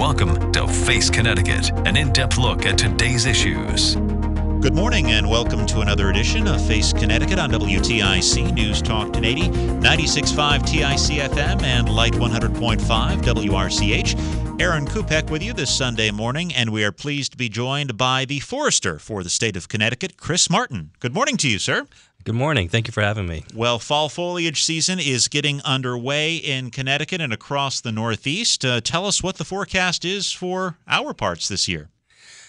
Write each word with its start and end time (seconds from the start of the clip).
Welcome 0.00 0.50
to 0.52 0.66
Face 0.66 1.10
Connecticut, 1.10 1.72
an 1.86 1.94
in 1.94 2.10
depth 2.10 2.38
look 2.38 2.64
at 2.64 2.78
today's 2.78 3.26
issues. 3.26 3.96
Good 3.96 4.74
morning 4.74 5.10
and 5.10 5.28
welcome 5.28 5.66
to 5.66 5.80
another 5.80 6.08
edition 6.08 6.48
of 6.48 6.66
Face 6.66 6.94
Connecticut 6.94 7.38
on 7.38 7.50
WTIC 7.50 8.54
News 8.54 8.80
Talk 8.80 9.10
1080, 9.10 9.50
96.5 9.50 10.66
TIC 10.66 11.30
FM, 11.30 11.62
and 11.64 11.90
Light 11.90 12.14
100.5 12.14 12.80
WRCH. 13.20 14.49
Aaron 14.60 14.84
Kupec 14.84 15.30
with 15.30 15.42
you 15.42 15.54
this 15.54 15.74
Sunday 15.74 16.10
morning, 16.10 16.54
and 16.54 16.68
we 16.68 16.84
are 16.84 16.92
pleased 16.92 17.32
to 17.32 17.38
be 17.38 17.48
joined 17.48 17.96
by 17.96 18.26
the 18.26 18.40
forester 18.40 18.98
for 18.98 19.22
the 19.22 19.30
state 19.30 19.56
of 19.56 19.68
Connecticut, 19.68 20.18
Chris 20.18 20.50
Martin. 20.50 20.90
Good 21.00 21.14
morning 21.14 21.38
to 21.38 21.48
you, 21.48 21.58
sir. 21.58 21.86
Good 22.24 22.34
morning. 22.34 22.68
Thank 22.68 22.86
you 22.86 22.92
for 22.92 23.00
having 23.00 23.26
me. 23.26 23.42
Well, 23.54 23.78
fall 23.78 24.10
foliage 24.10 24.62
season 24.62 24.98
is 24.98 25.28
getting 25.28 25.62
underway 25.62 26.36
in 26.36 26.70
Connecticut 26.70 27.22
and 27.22 27.32
across 27.32 27.80
the 27.80 27.90
Northeast. 27.90 28.62
Uh, 28.62 28.82
tell 28.82 29.06
us 29.06 29.22
what 29.22 29.36
the 29.36 29.46
forecast 29.46 30.04
is 30.04 30.30
for 30.30 30.76
our 30.86 31.14
parts 31.14 31.48
this 31.48 31.66
year. 31.66 31.88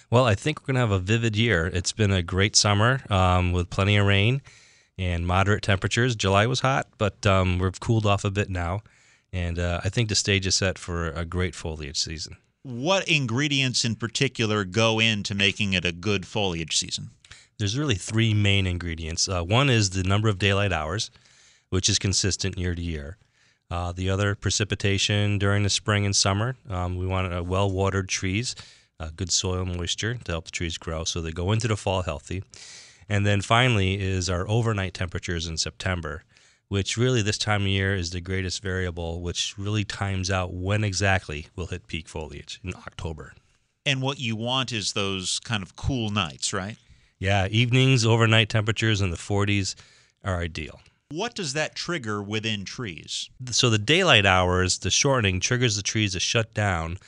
Well, 0.09 0.26
I 0.26 0.36
think 0.36 0.59
we're 0.59 0.73
going 0.73 0.75
to 0.75 0.81
have 0.81 0.92
a 0.92 1.00
vivid 1.00 1.38
year. 1.38 1.68
It's 1.68 1.94
been 1.94 2.12
a 2.12 2.22
great 2.22 2.58
summer 2.58 3.00
um, 3.09 3.53
with 3.53 3.70
plenty 3.70 3.96
of 3.96 4.06
rain 4.06 4.42
and 4.98 5.25
moderate 5.25 5.64
temperatures. 5.64 6.18
July 6.18 6.46
was 6.46 6.59
hot, 6.59 6.88
but 6.98 7.25
um, 7.25 7.58
we've 7.58 7.80
cooled 7.80 8.06
off 8.06 8.25
a 8.25 8.31
bit 8.31 8.50
now. 8.50 8.81
And 9.34 9.60
uh, 9.60 9.82
I 9.84 9.90
think 9.90 10.10
the 10.10 10.16
stage 10.16 10.46
is 10.46 10.56
set 10.56 10.78
for 10.78 11.10
a 11.10 11.26
great 11.26 11.56
foliage 11.56 11.98
season. 11.98 12.38
What 12.64 13.08
ingredients 13.08 13.86
in 13.86 13.96
particular 13.96 14.66
go 14.66 15.00
into 15.00 15.34
making 15.34 15.74
it 15.74 15.86
a 15.86 15.92
good 15.92 16.28
foliage 16.28 16.78
season? 16.78 17.12
There's 17.58 17.78
really 17.78 17.96
three 17.96 18.34
main 18.34 18.68
ingredients. 18.68 19.30
Uh, 19.30 19.44
one 19.44 19.70
is 19.70 19.92
the 19.92 20.04
number 20.04 20.28
of 20.28 20.40
daylight 20.40 20.74
hours, 20.74 21.12
which 21.70 21.90
is 21.90 22.00
consistent 22.00 22.58
year 22.58 22.76
to 22.76 22.82
year. 22.82 23.18
Uh, 23.70 23.94
the 23.94 24.09
other, 24.09 24.36
precipitation 24.36 25.40
during 25.40 25.64
the 25.64 25.70
spring 25.70 26.06
and 26.06 26.16
summer. 26.16 26.56
Um, 26.70 26.98
we 26.98 27.08
want 27.08 27.34
uh, 27.34 27.42
well 27.42 27.72
watered 27.72 28.09
trees, 28.09 28.54
uh, 29.00 29.09
good 29.16 29.32
soil 29.32 29.64
moisture 29.64 30.16
to 30.16 30.32
help 30.32 30.46
the 30.46 30.52
trees 30.52 30.78
grow 30.78 31.06
so 31.06 31.22
they 31.22 31.32
go 31.32 31.52
into 31.52 31.70
the 31.70 31.78
fall 31.78 32.02
healthy. 32.02 32.44
And 33.08 33.26
then 33.26 33.42
finally 33.42 34.00
is 34.00 34.30
our 34.30 34.48
overnight 34.50 34.94
temperatures 34.94 35.48
in 35.48 35.58
September, 35.58 36.24
which 36.72 36.95
really 36.95 37.22
this 37.22 37.38
time 37.38 37.64
of 37.64 37.67
year 37.67 37.94
is 37.94 38.11
the 38.11 38.22
greatest 38.22 38.64
variable, 38.64 39.19
which 39.19 39.55
really 39.58 39.83
times 39.83 40.31
out 40.31 40.53
when 40.53 40.86
exactly 40.86 41.47
we'll 41.53 41.67
hit 41.67 41.86
peak 41.86 42.08
foliage 42.08 42.61
in 42.63 42.73
October. 42.73 43.33
And 43.86 44.02
what 44.02 44.22
you 44.22 44.38
want 44.38 44.72
is 44.72 44.94
those 44.94 45.41
kind 45.41 45.63
of 45.63 45.75
cool 45.75 46.11
nights, 46.11 46.53
right? 46.53 46.78
Yeah, 47.19 47.47
evenings, 47.47 48.05
overnight 48.05 48.47
temperatures 48.47 49.02
in 49.02 49.11
the 49.11 49.17
40s 49.17 49.75
are 50.23 50.38
ideal. 50.38 50.80
What 51.09 51.36
does 51.36 51.52
that 51.52 51.75
trigger 51.75 52.23
within 52.23 52.63
trees? 52.63 53.30
So 53.50 53.69
the 53.69 53.78
daylight 53.78 54.25
hours, 54.25 54.78
the 54.78 54.91
shortening 54.91 55.41
triggers 55.41 55.75
the 55.75 55.83
trees 55.83 56.13
to 56.13 56.22
shut 56.22 56.53
down. 56.53 57.00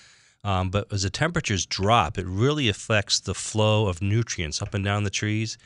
Um, 0.43 0.71
but 0.71 0.91
as 0.91 1.03
the 1.03 1.09
temperatures 1.09 1.65
drop, 1.65 2.17
it 2.17 2.25
really 2.27 2.67
affects 2.67 3.21
the 3.21 3.33
flow 3.33 3.87
of 3.87 4.01
nutrients 4.01 4.61
up 4.61 4.73
and 4.73 4.83
down 4.83 5.05
the 5.05 5.09
trees, 5.09 5.57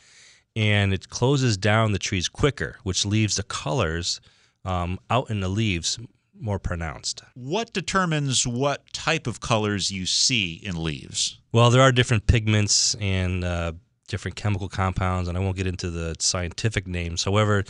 and 0.55 0.93
it 0.93 1.09
closes 1.09 1.57
down 1.57 1.91
the 1.91 1.99
trees 1.99 2.27
quicker, 2.27 2.77
which 2.83 3.05
leaves 3.05 3.35
the 3.35 3.43
colors 3.43 4.21
um, 4.65 4.99
out 5.09 5.29
in 5.29 5.39
the 5.39 5.47
leaves 5.47 5.99
more 6.39 6.59
pronounced. 6.59 7.23
What 7.33 7.73
determines 7.73 8.45
what 8.45 8.91
type 8.93 9.27
of 9.27 9.39
colors 9.39 9.91
you 9.91 10.05
see 10.05 10.61
in 10.63 10.83
leaves? 10.83 11.39
Well, 11.51 11.69
there 11.69 11.81
are 11.81 11.91
different 11.91 12.27
pigments 12.27 12.95
and 12.95 13.43
uh, 13.43 13.73
different 14.07 14.35
chemical 14.35 14.69
compounds, 14.69 15.27
and 15.27 15.37
I 15.37 15.41
won't 15.41 15.57
get 15.57 15.67
into 15.67 15.89
the 15.89 16.15
scientific 16.19 16.87
names. 16.87 17.23
However, 17.23 17.63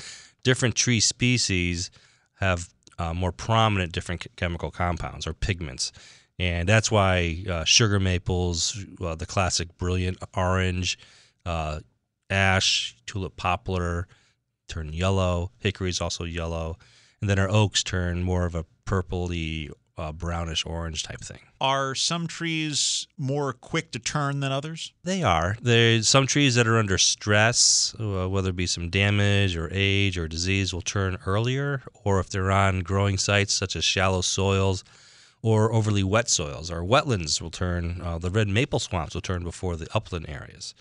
different 0.44 0.75
tree 0.75 1.00
species 1.00 1.91
have 2.35 2.69
uh, 3.00 3.13
more 3.13 3.31
prominent 3.31 3.91
different 3.91 4.25
chemical 4.35 4.72
compounds 4.72 5.28
or 5.28 5.34
pigments. 5.34 5.91
And 6.40 6.69
that's 6.69 6.91
why 6.91 7.44
uh, 7.50 7.63
sugar 7.63 8.00
maples, 8.00 8.85
uh, 9.02 9.16
the 9.16 9.25
classic 9.25 9.75
brilliant 9.78 10.18
orange, 10.35 11.00
uh, 11.46 11.79
ash, 12.30 12.96
tulip 13.06 13.38
poplar 13.38 14.08
turn 14.68 14.94
yellow. 14.94 15.52
Hickory 15.60 15.90
is 15.90 16.02
also 16.02 16.24
yellow. 16.24 16.78
And 17.22 17.30
then 17.30 17.40
our 17.40 17.50
oaks 17.50 17.84
turn 17.84 18.24
more 18.24 18.46
of 18.46 18.54
a 18.54 18.66
purpley, 18.86 19.72
uh, 19.98 20.12
brownish 20.12 20.66
orange 20.66 21.04
type 21.04 21.22
thing. 21.22 21.40
Are 21.60 21.96
some 21.96 22.28
trees 22.28 23.08
more 23.18 23.54
quick 23.54 23.92
to 23.92 24.00
turn 24.00 24.42
than 24.42 24.52
others? 24.52 24.94
They 25.04 25.24
are. 25.24 25.58
There's 25.60 26.08
some 26.08 26.28
trees 26.28 26.54
that 26.56 26.68
are 26.68 26.78
under 26.78 27.00
stress, 27.00 27.96
uh, 28.00 28.30
whether 28.30 28.52
it 28.52 28.56
be 28.56 28.68
some 28.68 28.90
damage 28.90 29.58
or 29.58 29.70
age 29.72 30.18
or 30.18 30.28
disease, 30.28 30.74
will 30.74 30.82
turn 30.82 31.18
earlier, 31.26 31.82
or 32.04 32.20
if 32.20 32.30
they're 32.30 32.52
on 32.52 32.82
growing 32.82 33.18
sites 33.18 33.54
such 33.54 33.76
as 33.76 33.84
shallow 33.84 34.22
soils 34.22 34.84
or 35.42 35.74
overly 35.74 36.04
wet 36.04 36.30
soils. 36.30 36.70
Or 36.70 36.84
wetlands 36.84 37.42
will 37.42 37.52
turn, 37.52 38.02
uh, 38.04 38.20
the 38.20 38.30
red 38.30 38.48
maple 38.48 38.80
swamps 38.80 39.16
will 39.16 39.22
turn 39.22 39.44
before 39.44 39.76
the 39.76 39.88
upland 39.96 40.30
areas. 40.30 40.76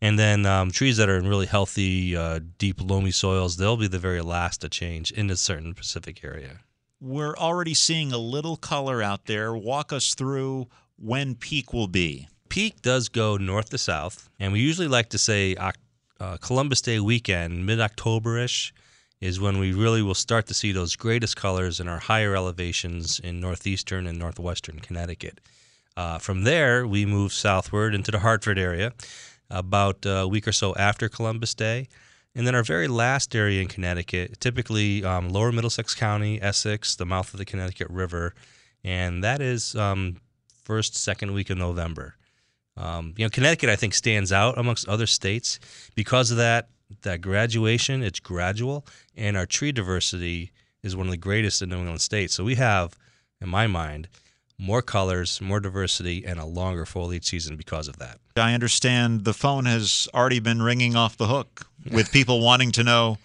And 0.00 0.18
then 0.18 0.44
um, 0.44 0.70
trees 0.70 0.96
that 0.98 1.08
are 1.08 1.16
in 1.16 1.26
really 1.26 1.46
healthy, 1.46 2.16
uh, 2.16 2.40
deep, 2.58 2.80
loamy 2.80 3.10
soils, 3.10 3.56
they'll 3.56 3.76
be 3.76 3.88
the 3.88 3.98
very 3.98 4.20
last 4.20 4.60
to 4.60 4.68
change 4.68 5.10
in 5.12 5.30
a 5.30 5.36
certain 5.36 5.72
specific 5.72 6.22
area. 6.22 6.60
We're 7.00 7.36
already 7.36 7.74
seeing 7.74 8.12
a 8.12 8.18
little 8.18 8.56
color 8.56 9.02
out 9.02 9.26
there. 9.26 9.54
Walk 9.54 9.92
us 9.92 10.14
through 10.14 10.68
when 10.96 11.34
peak 11.34 11.72
will 11.72 11.88
be. 11.88 12.28
peak 12.48 12.82
does 12.82 13.08
go 13.08 13.36
north 13.36 13.70
to 13.70 13.78
south, 13.78 14.28
and 14.38 14.52
we 14.52 14.60
usually 14.60 14.86
like 14.88 15.08
to 15.10 15.18
say 15.18 15.56
Oc- 15.56 15.74
uh, 16.20 16.36
Columbus 16.36 16.80
Day 16.82 17.00
weekend, 17.00 17.66
mid 17.66 17.80
October 17.80 18.38
ish, 18.38 18.72
is 19.20 19.40
when 19.40 19.58
we 19.58 19.72
really 19.72 20.02
will 20.02 20.14
start 20.14 20.46
to 20.46 20.54
see 20.54 20.70
those 20.70 20.96
greatest 20.96 21.36
colors 21.36 21.80
in 21.80 21.88
our 21.88 21.98
higher 21.98 22.36
elevations 22.36 23.18
in 23.18 23.40
northeastern 23.40 24.06
and 24.06 24.18
northwestern 24.18 24.78
Connecticut. 24.78 25.40
Uh, 25.96 26.18
from 26.18 26.44
there, 26.44 26.86
we 26.86 27.04
move 27.06 27.32
southward 27.32 27.94
into 27.94 28.10
the 28.10 28.20
Hartford 28.20 28.58
area 28.58 28.92
about 29.50 30.04
a 30.04 30.26
week 30.26 30.48
or 30.48 30.52
so 30.52 30.74
after 30.76 31.08
Columbus 31.08 31.54
Day. 31.54 31.88
And 32.34 32.46
then 32.46 32.54
our 32.54 32.64
very 32.64 32.88
last 32.88 33.34
area 33.36 33.62
in 33.62 33.68
Connecticut, 33.68 34.40
typically 34.40 35.04
um, 35.04 35.28
lower 35.28 35.52
Middlesex 35.52 35.94
County, 35.94 36.42
Essex, 36.42 36.96
the 36.96 37.06
mouth 37.06 37.32
of 37.32 37.38
the 37.38 37.44
Connecticut 37.44 37.88
River, 37.90 38.34
and 38.82 39.22
that 39.22 39.40
is 39.40 39.76
um, 39.76 40.16
first, 40.64 40.96
second 40.96 41.32
week 41.32 41.50
of 41.50 41.58
November. 41.58 42.16
Um, 42.76 43.14
you 43.16 43.24
know, 43.24 43.30
Connecticut, 43.30 43.70
I 43.70 43.76
think, 43.76 43.94
stands 43.94 44.32
out 44.32 44.58
amongst 44.58 44.88
other 44.88 45.06
states 45.06 45.60
because 45.94 46.30
of 46.30 46.36
that. 46.38 46.68
That 47.02 47.22
graduation, 47.22 48.02
it's 48.02 48.20
gradual, 48.20 48.86
and 49.16 49.36
our 49.36 49.46
tree 49.46 49.72
diversity 49.72 50.52
is 50.82 50.94
one 50.94 51.06
of 51.06 51.10
the 51.10 51.16
greatest 51.16 51.62
in 51.62 51.70
New 51.70 51.78
England 51.78 52.02
states. 52.02 52.34
So 52.34 52.44
we 52.44 52.56
have, 52.56 52.96
in 53.40 53.48
my 53.48 53.66
mind, 53.66 54.08
more 54.58 54.82
colors, 54.82 55.40
more 55.40 55.60
diversity, 55.60 56.24
and 56.24 56.38
a 56.38 56.44
longer 56.44 56.86
foliage 56.86 57.24
season 57.24 57.56
because 57.56 57.88
of 57.88 57.98
that. 57.98 58.18
I 58.36 58.54
understand 58.54 59.24
the 59.24 59.34
phone 59.34 59.64
has 59.66 60.08
already 60.14 60.40
been 60.40 60.62
ringing 60.62 60.96
off 60.96 61.16
the 61.16 61.26
hook 61.26 61.66
with 61.90 62.12
people 62.12 62.40
wanting 62.40 62.72
to 62.72 62.84
know 62.84 63.18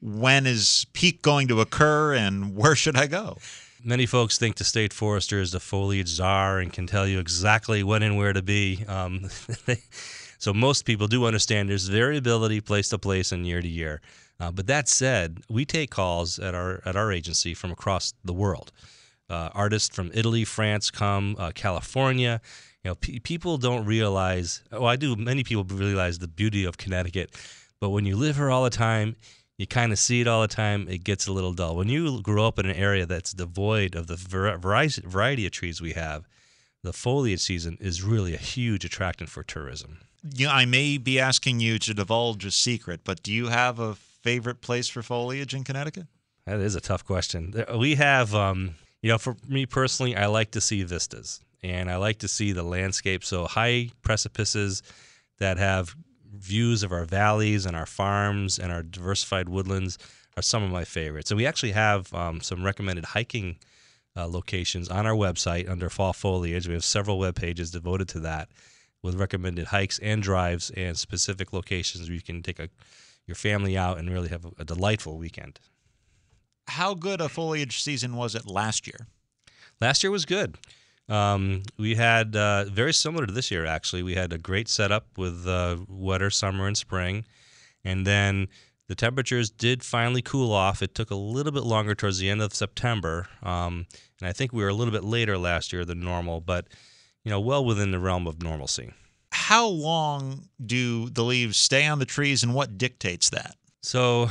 when 0.00 0.46
is 0.46 0.86
peak 0.92 1.22
going 1.22 1.48
to 1.48 1.60
occur 1.60 2.14
and 2.14 2.54
where 2.54 2.76
should 2.76 2.96
I 2.96 3.06
go? 3.06 3.38
Many 3.82 4.06
folks 4.06 4.38
think 4.38 4.56
the 4.56 4.64
state 4.64 4.92
forester 4.92 5.40
is 5.40 5.52
the 5.52 5.60
foliage 5.60 6.08
czar 6.08 6.58
and 6.58 6.72
can 6.72 6.86
tell 6.86 7.06
you 7.06 7.20
exactly 7.20 7.82
when 7.82 8.02
and 8.02 8.16
where 8.16 8.32
to 8.32 8.42
be. 8.42 8.84
Um, 8.88 9.28
so 10.38 10.52
most 10.52 10.84
people 10.84 11.06
do 11.06 11.24
understand 11.24 11.68
there's 11.68 11.88
variability 11.88 12.60
place 12.60 12.88
to 12.90 12.98
place 12.98 13.32
and 13.32 13.46
year 13.46 13.62
to 13.62 13.68
year. 13.68 14.00
Uh, 14.38 14.50
but 14.50 14.66
that 14.66 14.88
said, 14.88 15.40
we 15.48 15.64
take 15.64 15.90
calls 15.90 16.38
at 16.38 16.54
our 16.54 16.82
at 16.84 16.94
our 16.94 17.10
agency 17.10 17.54
from 17.54 17.70
across 17.70 18.12
the 18.24 18.34
world. 18.34 18.70
Uh, 19.28 19.50
artists 19.54 19.94
from 19.94 20.10
Italy, 20.14 20.44
France 20.44 20.90
come, 20.90 21.34
uh, 21.38 21.50
California. 21.54 22.40
You 22.84 22.90
know, 22.90 22.94
pe 22.94 23.18
people 23.18 23.58
don't 23.58 23.84
realize. 23.84 24.62
Well, 24.70 24.86
I 24.86 24.96
do. 24.96 25.16
Many 25.16 25.42
people 25.42 25.64
realize 25.64 26.18
the 26.18 26.28
beauty 26.28 26.64
of 26.64 26.78
Connecticut, 26.78 27.34
but 27.80 27.90
when 27.90 28.06
you 28.06 28.16
live 28.16 28.36
here 28.36 28.50
all 28.50 28.62
the 28.62 28.70
time, 28.70 29.16
you 29.58 29.66
kind 29.66 29.90
of 29.90 29.98
see 29.98 30.20
it 30.20 30.28
all 30.28 30.42
the 30.42 30.48
time. 30.48 30.86
It 30.88 31.02
gets 31.02 31.26
a 31.26 31.32
little 31.32 31.52
dull. 31.52 31.76
When 31.76 31.88
you 31.88 32.22
grow 32.22 32.46
up 32.46 32.58
in 32.58 32.66
an 32.66 32.76
area 32.76 33.06
that's 33.06 33.32
devoid 33.32 33.94
of 33.94 34.06
the 34.06 34.16
var- 34.16 34.58
variety 34.58 35.02
variety 35.04 35.46
of 35.46 35.52
trees 35.52 35.80
we 35.80 35.94
have, 35.94 36.28
the 36.84 36.92
foliage 36.92 37.40
season 37.40 37.78
is 37.80 38.02
really 38.02 38.34
a 38.34 38.38
huge 38.38 38.84
attractant 38.84 39.28
for 39.30 39.42
tourism. 39.42 39.98
Know, 40.38 40.50
I 40.50 40.64
may 40.66 40.98
be 40.98 41.18
asking 41.18 41.60
you 41.60 41.78
to 41.80 41.94
divulge 41.94 42.44
a 42.44 42.50
secret, 42.50 43.00
but 43.04 43.22
do 43.22 43.32
you 43.32 43.48
have 43.48 43.78
a 43.78 43.94
favorite 43.94 44.60
place 44.60 44.88
for 44.88 45.02
foliage 45.02 45.54
in 45.54 45.64
Connecticut? 45.64 46.06
That 46.46 46.60
is 46.60 46.74
a 46.74 46.80
tough 46.80 47.04
question. 47.04 47.64
We 47.76 47.96
have, 47.96 48.34
um, 48.34 48.74
You 49.06 49.12
know, 49.12 49.18
for 49.18 49.36
me 49.48 49.66
personally, 49.66 50.16
I 50.16 50.26
like 50.26 50.50
to 50.50 50.60
see 50.60 50.82
vistas 50.82 51.38
and 51.62 51.88
I 51.88 51.94
like 51.94 52.18
to 52.18 52.26
see 52.26 52.50
the 52.50 52.64
landscape. 52.64 53.22
So 53.22 53.46
high 53.46 53.90
precipices 54.02 54.82
that 55.38 55.58
have 55.58 55.94
views 56.34 56.82
of 56.82 56.90
our 56.90 57.04
valleys 57.04 57.66
and 57.66 57.76
our 57.76 57.86
farms 57.86 58.58
and 58.58 58.72
our 58.72 58.82
diversified 58.82 59.48
woodlands 59.48 59.96
are 60.36 60.42
some 60.42 60.64
of 60.64 60.72
my 60.72 60.82
favorites. 60.82 61.30
And 61.30 61.38
we 61.38 61.46
actually 61.46 61.70
have 61.70 62.12
um, 62.12 62.40
some 62.40 62.64
recommended 62.64 63.04
hiking 63.04 63.58
uh, 64.16 64.26
locations 64.26 64.88
on 64.88 65.06
our 65.06 65.14
website 65.14 65.70
under 65.70 65.88
fall 65.88 66.12
foliage. 66.12 66.66
We 66.66 66.74
have 66.74 66.82
several 66.82 67.20
web 67.20 67.36
pages 67.36 67.70
devoted 67.70 68.08
to 68.08 68.18
that 68.18 68.48
with 69.04 69.14
recommended 69.14 69.66
hikes 69.68 70.00
and 70.00 70.20
drives 70.20 70.70
and 70.70 70.98
specific 70.98 71.52
locations 71.52 72.08
where 72.08 72.16
you 72.16 72.22
can 72.22 72.42
take 72.42 72.58
a, 72.58 72.68
your 73.24 73.36
family 73.36 73.78
out 73.78 73.98
and 73.98 74.10
really 74.10 74.30
have 74.30 74.46
a, 74.46 74.50
a 74.58 74.64
delightful 74.64 75.16
weekend. 75.16 75.60
How 76.68 76.94
good 76.94 77.20
a 77.20 77.28
foliage 77.28 77.82
season 77.82 78.16
was 78.16 78.34
it 78.34 78.46
last 78.46 78.86
year? 78.86 79.06
Last 79.80 80.02
year 80.02 80.10
was 80.10 80.24
good. 80.24 80.56
Um, 81.08 81.62
we 81.78 81.94
had 81.94 82.34
uh, 82.34 82.64
very 82.64 82.92
similar 82.92 83.26
to 83.26 83.32
this 83.32 83.50
year, 83.50 83.64
actually. 83.64 84.02
We 84.02 84.14
had 84.14 84.32
a 84.32 84.38
great 84.38 84.68
setup 84.68 85.06
with 85.16 85.46
uh, 85.46 85.76
wetter 85.88 86.30
summer 86.30 86.66
and 86.66 86.76
spring. 86.76 87.24
And 87.84 88.06
then 88.06 88.48
the 88.88 88.94
temperatures 88.94 89.50
did 89.50 89.84
finally 89.84 90.22
cool 90.22 90.52
off. 90.52 90.82
It 90.82 90.94
took 90.94 91.10
a 91.10 91.16
little 91.16 91.52
bit 91.52 91.62
longer 91.62 91.94
towards 91.94 92.18
the 92.18 92.28
end 92.28 92.42
of 92.42 92.54
September. 92.54 93.28
Um, 93.42 93.86
and 94.20 94.28
I 94.28 94.32
think 94.32 94.52
we 94.52 94.62
were 94.62 94.68
a 94.68 94.74
little 94.74 94.92
bit 94.92 95.04
later 95.04 95.38
last 95.38 95.72
year 95.72 95.84
than 95.84 96.00
normal, 96.00 96.40
but, 96.40 96.66
you 97.24 97.30
know, 97.30 97.40
well 97.40 97.64
within 97.64 97.92
the 97.92 98.00
realm 98.00 98.26
of 98.26 98.42
normalcy. 98.42 98.92
How 99.30 99.68
long 99.68 100.48
do 100.64 101.10
the 101.10 101.22
leaves 101.22 101.56
stay 101.56 101.86
on 101.86 101.98
the 101.98 102.04
trees 102.04 102.42
and 102.42 102.54
what 102.54 102.78
dictates 102.78 103.30
that? 103.30 103.54
So, 103.82 104.30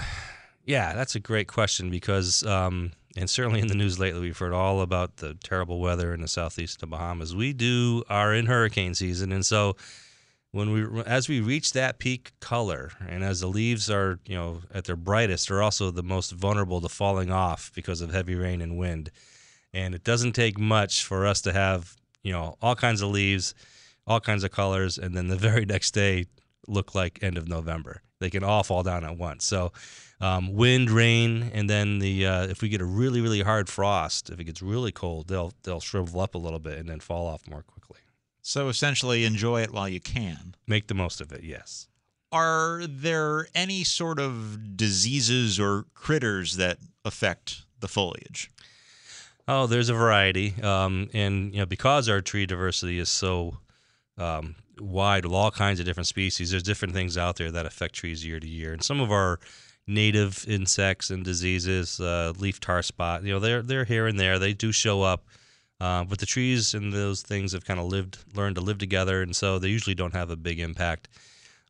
yeah, 0.66 0.94
that's 0.94 1.16
a 1.16 1.20
great 1.20 1.48
question 1.48 1.90
because 1.90 2.44
um, 2.44 2.92
and 3.16 3.30
certainly 3.30 3.62
in 3.62 3.68
the 3.68 3.76
news 3.76 4.00
lately, 4.00 4.22
we've 4.22 4.38
heard 4.38 4.54
all 4.54 4.82
about 4.82 5.18
the 5.18 5.36
terrible 5.44 5.80
weather 5.80 6.14
in 6.14 6.22
the 6.22 6.28
southeast 6.28 6.78
of 6.78 6.82
the 6.82 6.88
Bahamas. 6.88 7.36
We 7.36 7.54
do 7.54 8.04
are 8.10 8.34
in 8.34 8.48
hurricane 8.48 8.94
season, 8.94 9.32
and 9.32 9.46
so 9.46 9.78
when 10.52 10.72
we 10.72 11.04
as 11.04 11.30
we 11.30 11.40
reach 11.40 11.74
that 11.74 12.00
peak 12.00 12.32
color, 12.40 12.92
and 13.08 13.24
as 13.24 13.40
the 13.40 13.48
leaves 13.48 13.90
are 13.90 14.20
you 14.26 14.36
know 14.36 14.62
at 14.74 14.86
their 14.86 14.96
brightest, 14.96 15.52
are 15.52 15.62
also 15.62 15.92
the 15.92 16.04
most 16.04 16.32
vulnerable 16.32 16.82
to 16.82 16.90
falling 16.90 17.32
off 17.32 17.72
because 17.76 18.02
of 18.02 18.12
heavy 18.12 18.36
rain 18.36 18.62
and 18.62 18.78
wind. 18.78 19.12
And 19.74 19.94
it 19.94 20.04
doesn't 20.04 20.34
take 20.34 20.58
much 20.58 21.04
for 21.04 21.26
us 21.26 21.42
to 21.42 21.54
have 21.54 21.96
you 22.24 22.34
know 22.34 22.58
all 22.62 22.76
kinds 22.76 23.02
of 23.02 23.10
leaves, 23.10 23.54
all 24.08 24.20
kinds 24.20 24.44
of 24.44 24.52
colors, 24.52 24.98
and 24.98 25.16
then 25.16 25.28
the 25.28 25.36
very 25.38 25.66
next 25.66 25.92
day 25.92 26.26
look 26.68 26.96
like 26.96 27.20
end 27.22 27.38
of 27.38 27.48
November. 27.48 28.02
They 28.20 28.30
can 28.30 28.44
all 28.44 28.64
fall 28.64 28.84
down 28.84 29.04
at 29.04 29.18
once. 29.18 29.46
So 29.46 29.74
um, 30.22 30.54
wind, 30.54 30.90
rain, 30.90 31.52
and 31.54 31.70
then 31.70 32.00
the 32.00 32.26
uh, 32.26 32.48
if 32.48 32.62
we 32.62 32.70
get 32.70 32.82
a 32.82 32.86
really 32.86 33.22
really 33.22 33.42
hard 33.42 33.70
frost, 33.70 34.30
if 34.30 34.40
it 34.40 34.46
gets 34.46 34.62
really 34.62 34.92
cold, 34.92 35.28
they'll 35.28 35.54
they'll 35.64 35.82
shrivel 35.82 36.22
up 36.22 36.36
a 36.36 36.38
little 36.38 36.60
bit 36.60 36.78
and 36.78 36.90
then 36.90 37.00
fall 37.00 37.28
off 37.28 37.48
more 37.48 37.64
quickly. 37.64 38.00
So 38.42 38.70
essentially, 38.70 39.26
enjoy 39.26 39.62
it 39.62 39.72
while 39.72 39.90
you 39.90 40.00
can. 40.00 40.56
Make 40.68 40.88
the 40.88 40.94
most 40.94 41.20
of 41.20 41.32
it. 41.32 41.44
Yes. 41.44 41.88
Are 42.32 42.82
there 42.88 43.48
any 43.56 43.84
sort 43.84 44.20
of 44.20 44.78
diseases 44.78 45.60
or 45.60 45.86
critters 45.94 46.58
that 46.58 46.78
affect 47.04 47.64
the 47.80 47.88
foliage? 47.88 48.52
Oh, 49.48 49.68
there's 49.68 49.90
a 49.90 49.94
variety, 49.94 50.56
um, 50.64 51.10
and 51.14 51.54
you 51.54 51.60
know 51.60 51.66
because 51.66 52.10
our 52.10 52.22
tree 52.22 52.46
diversity 52.46 53.00
is 53.00 53.10
so 53.10 53.58
um, 54.18 54.56
wide 54.80 55.26
with 55.26 55.34
all 55.34 55.52
kinds 55.52 55.80
of 55.80 55.86
different 55.86 56.08
species, 56.08 56.52
there's 56.52 56.64
different 56.64 56.94
things 56.94 57.18
out 57.18 57.38
there 57.38 57.52
that 57.52 57.66
affect 57.66 57.96
trees 57.96 58.26
year 58.26 58.40
to 58.40 58.48
year, 58.48 58.74
and 58.74 58.84
some 58.84 59.02
of 59.02 59.12
our 59.12 59.40
native 59.88 60.46
insects 60.48 61.10
and 61.10 61.24
diseases, 61.24 62.00
uh, 62.00 62.34
leaf 62.38 62.60
tar 62.60 62.82
spot. 62.82 63.24
You 63.24 63.34
know, 63.34 63.40
they're 63.40 63.62
they're 63.62 63.86
here 63.86 64.08
and 64.08 64.20
there. 64.20 64.40
They 64.40 64.54
do 64.54 64.72
show 64.72 65.02
up, 65.02 65.26
uh, 65.80 66.04
but 66.04 66.20
the 66.20 66.26
trees 66.26 66.74
and 66.74 66.92
those 66.92 67.22
things 67.22 67.52
have 67.54 67.66
kind 67.66 67.80
of 67.80 67.88
lived, 67.88 68.18
learned 68.36 68.56
to 68.56 68.62
live 68.62 68.78
together, 68.78 69.22
and 69.22 69.36
so 69.36 69.60
they 69.60 69.70
usually 69.70 69.96
don't 69.96 70.14
have 70.14 70.30
a 70.30 70.36
big 70.36 70.60
impact. 70.60 71.10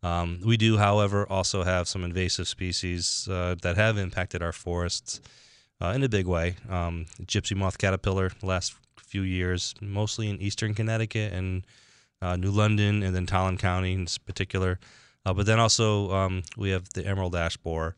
Um, 0.03 0.39
we 0.45 0.55
do, 0.55 0.77
however, 0.77 1.27
also 1.27 1.63
have 1.63 1.87
some 1.87 2.03
invasive 2.03 2.47
species 2.47 3.27
uh, 3.29 3.55
that 3.63 3.75
have 3.75 3.97
impacted 3.97 4.43
our 4.43 4.51
forests 4.51 5.19
uh, 5.81 5.87
in 5.87 6.03
a 6.03 6.09
big 6.09 6.27
way. 6.27 6.57
Um, 6.69 7.07
gypsy 7.23 7.57
moth 7.57 7.79
caterpillar, 7.79 8.31
last 8.43 8.75
few 8.97 9.23
years, 9.23 9.73
mostly 9.81 10.29
in 10.29 10.39
eastern 10.41 10.75
Connecticut 10.75 11.33
and 11.33 11.65
uh, 12.21 12.35
New 12.35 12.51
London, 12.51 13.03
and 13.03 13.15
then 13.15 13.25
Tolland 13.25 13.59
County 13.59 13.93
in 13.93 14.07
particular. 14.25 14.79
Uh, 15.25 15.33
but 15.33 15.45
then 15.45 15.59
also 15.59 16.11
um, 16.11 16.43
we 16.55 16.69
have 16.69 16.89
the 16.93 17.05
emerald 17.05 17.35
ash 17.35 17.57
borer 17.57 17.95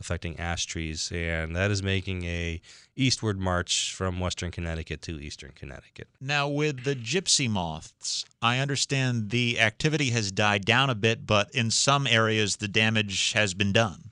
affecting 0.00 0.38
ash 0.38 0.66
trees, 0.66 1.10
and 1.14 1.54
that 1.54 1.70
is 1.70 1.82
making 1.82 2.24
a 2.24 2.60
eastward 2.96 3.38
march 3.38 3.94
from 3.94 4.20
western 4.20 4.50
Connecticut 4.50 5.02
to 5.02 5.20
eastern 5.20 5.52
Connecticut. 5.54 6.08
Now, 6.20 6.48
with 6.48 6.84
the 6.84 6.94
gypsy 6.94 7.48
moths, 7.48 8.24
I 8.42 8.58
understand 8.58 9.30
the 9.30 9.60
activity 9.60 10.10
has 10.10 10.30
died 10.30 10.64
down 10.64 10.90
a 10.90 10.94
bit, 10.94 11.26
but 11.26 11.50
in 11.54 11.70
some 11.70 12.06
areas 12.06 12.56
the 12.56 12.68
damage 12.68 13.32
has 13.32 13.54
been 13.54 13.72
done. 13.72 14.10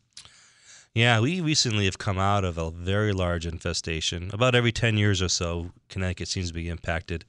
Yeah, 0.95 1.21
we 1.21 1.41
recently 1.41 1.87
have 1.87 1.99
come 1.99 2.19
out 2.19 2.45
of 2.45 2.59
a 2.59 2.71
very 2.71 3.13
large 3.13 3.47
infestation. 3.47 4.31
About 4.33 4.55
every 4.55 4.73
10 4.73 4.99
years 4.99 5.23
or 5.23 5.29
so, 5.29 5.71
Connecticut 5.89 6.29
seems 6.29 6.49
to 6.49 6.55
be 6.55 6.69
impacted 6.69 7.25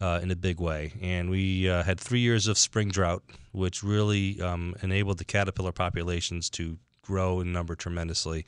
uh, 0.00 0.20
in 0.22 0.30
a 0.30 0.36
big 0.36 0.60
way. 0.60 0.92
And 1.00 1.30
we 1.30 1.68
uh, 1.68 1.82
had 1.82 2.00
three 2.00 2.20
years 2.20 2.46
of 2.46 2.58
spring 2.58 2.88
drought, 2.88 3.22
which 3.52 3.82
really 3.82 4.40
um, 4.40 4.74
enabled 4.82 5.18
the 5.18 5.24
caterpillar 5.24 5.72
populations 5.72 6.50
to 6.50 6.78
grow 7.02 7.40
in 7.40 7.52
number 7.52 7.74
tremendously. 7.74 8.46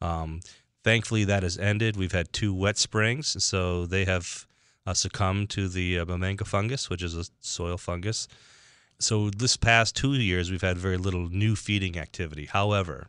Um, 0.00 0.40
thankfully, 0.82 1.24
that 1.24 1.42
has 1.42 1.58
ended. 1.58 1.96
We've 1.96 2.12
had 2.12 2.32
two 2.32 2.54
wet 2.54 2.78
springs, 2.78 3.42
so 3.42 3.86
they 3.86 4.04
have 4.04 4.46
uh, 4.86 4.94
succumbed 4.94 5.50
to 5.50 5.68
the 5.68 5.98
uh, 6.00 6.44
fungus, 6.44 6.90
which 6.90 7.02
is 7.02 7.16
a 7.16 7.24
soil 7.40 7.76
fungus. 7.76 8.28
So 8.98 9.30
this 9.30 9.56
past 9.56 9.96
two 9.96 10.12
years, 10.14 10.50
we've 10.50 10.60
had 10.60 10.76
very 10.76 10.98
little 10.98 11.28
new 11.28 11.56
feeding 11.56 11.98
activity. 11.98 12.46
However, 12.46 13.08